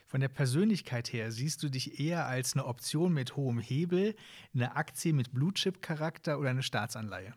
[0.07, 4.15] Von der Persönlichkeit her siehst du dich eher als eine Option mit hohem Hebel,
[4.53, 7.33] eine Aktie mit Blue Chip Charakter oder eine Staatsanleihe?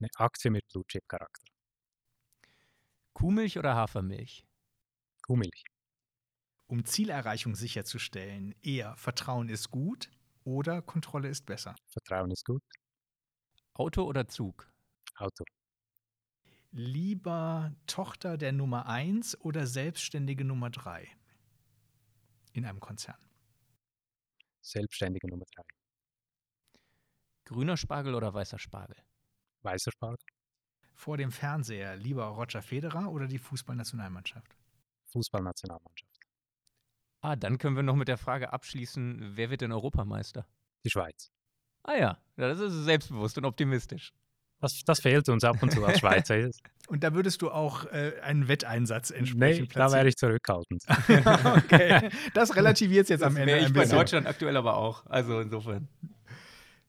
[0.00, 1.44] Eine Aktie mit Blue Chip Charakter.
[3.12, 4.44] Kuhmilch oder Hafermilch?
[5.22, 5.64] Kuhmilch.
[6.66, 10.10] Um Zielerreichung sicherzustellen, eher Vertrauen ist gut
[10.44, 11.74] oder Kontrolle ist besser?
[11.86, 12.62] Vertrauen ist gut.
[13.74, 14.70] Auto oder Zug?
[15.16, 15.44] Auto
[16.70, 21.08] lieber Tochter der Nummer 1 oder selbstständige Nummer 3
[22.52, 23.18] in einem Konzern?
[24.60, 25.62] Selbstständige Nummer 3.
[27.46, 28.96] Grüner Spargel oder weißer Spargel?
[29.62, 30.18] Weißer Spargel.
[30.94, 34.56] Vor dem Fernseher lieber Roger Federer oder die Fußballnationalmannschaft?
[35.12, 36.18] Fußballnationalmannschaft.
[37.20, 40.46] Ah, dann können wir noch mit der Frage abschließen, wer wird denn Europameister?
[40.84, 41.30] Die Schweiz.
[41.82, 44.12] Ah ja, das ist selbstbewusst und optimistisch.
[44.60, 46.50] Das, das fehlt uns ab und zu als Schweizer.
[46.88, 50.82] Und da würdest du auch äh, einen Wetteinsatz entsprechend nee, da wäre ich zurückhaltend.
[50.88, 53.58] okay, das relativiert es jetzt das am Ende.
[53.58, 55.06] Ich ein bei Deutschland aktuell aber auch.
[55.06, 55.88] Also insofern.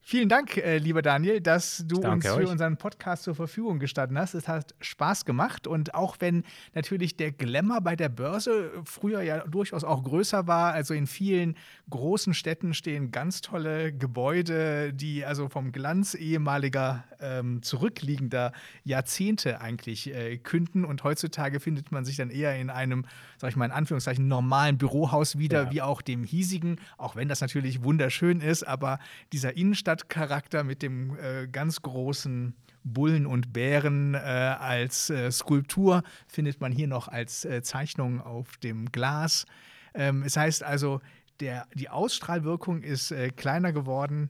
[0.09, 2.47] Vielen Dank, äh, lieber Daniel, dass du uns für euch.
[2.47, 4.33] unseren Podcast zur Verfügung gestanden hast.
[4.33, 9.45] Es hat Spaß gemacht und auch wenn natürlich der Glamour bei der Börse früher ja
[9.45, 11.55] durchaus auch größer war, also in vielen
[11.91, 18.51] großen Städten stehen ganz tolle Gebäude, die also vom Glanz ehemaliger ähm, zurückliegender
[18.83, 23.05] Jahrzehnte eigentlich äh, künden und heutzutage findet man sich dann eher in einem,
[23.37, 25.71] sag ich mal in Anführungszeichen, normalen Bürohaus wieder, ja.
[25.71, 28.97] wie auch dem hiesigen, auch wenn das natürlich wunderschön ist, aber
[29.33, 36.03] dieser Innenstadt Stadtcharakter mit dem äh, ganz großen Bullen und Bären äh, als äh, Skulptur
[36.27, 39.45] findet man hier noch als äh, Zeichnung auf dem Glas.
[39.93, 41.01] Ähm, es heißt also,
[41.39, 44.29] der, die Ausstrahlwirkung ist äh, kleiner geworden,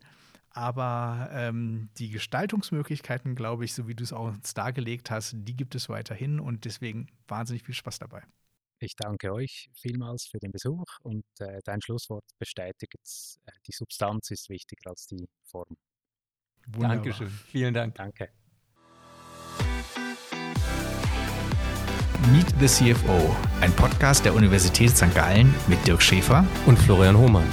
[0.52, 5.56] aber ähm, die Gestaltungsmöglichkeiten, glaube ich, so wie du es auch uns dargelegt hast, die
[5.56, 8.24] gibt es weiterhin und deswegen wahnsinnig viel Spaß dabei.
[8.82, 12.96] Ich danke euch vielmals für den Besuch und äh, dein Schlusswort bestätigt,
[13.46, 15.76] äh, die Substanz ist wichtiger als die Form.
[16.66, 16.96] Wunderbar.
[16.96, 17.30] Dankeschön.
[17.30, 17.96] Vielen Dank.
[17.96, 18.30] Danke.
[22.32, 25.14] Meet the CFO, ein Podcast der Universität St.
[25.14, 27.48] Gallen mit Dirk Schäfer und Florian Hohmann.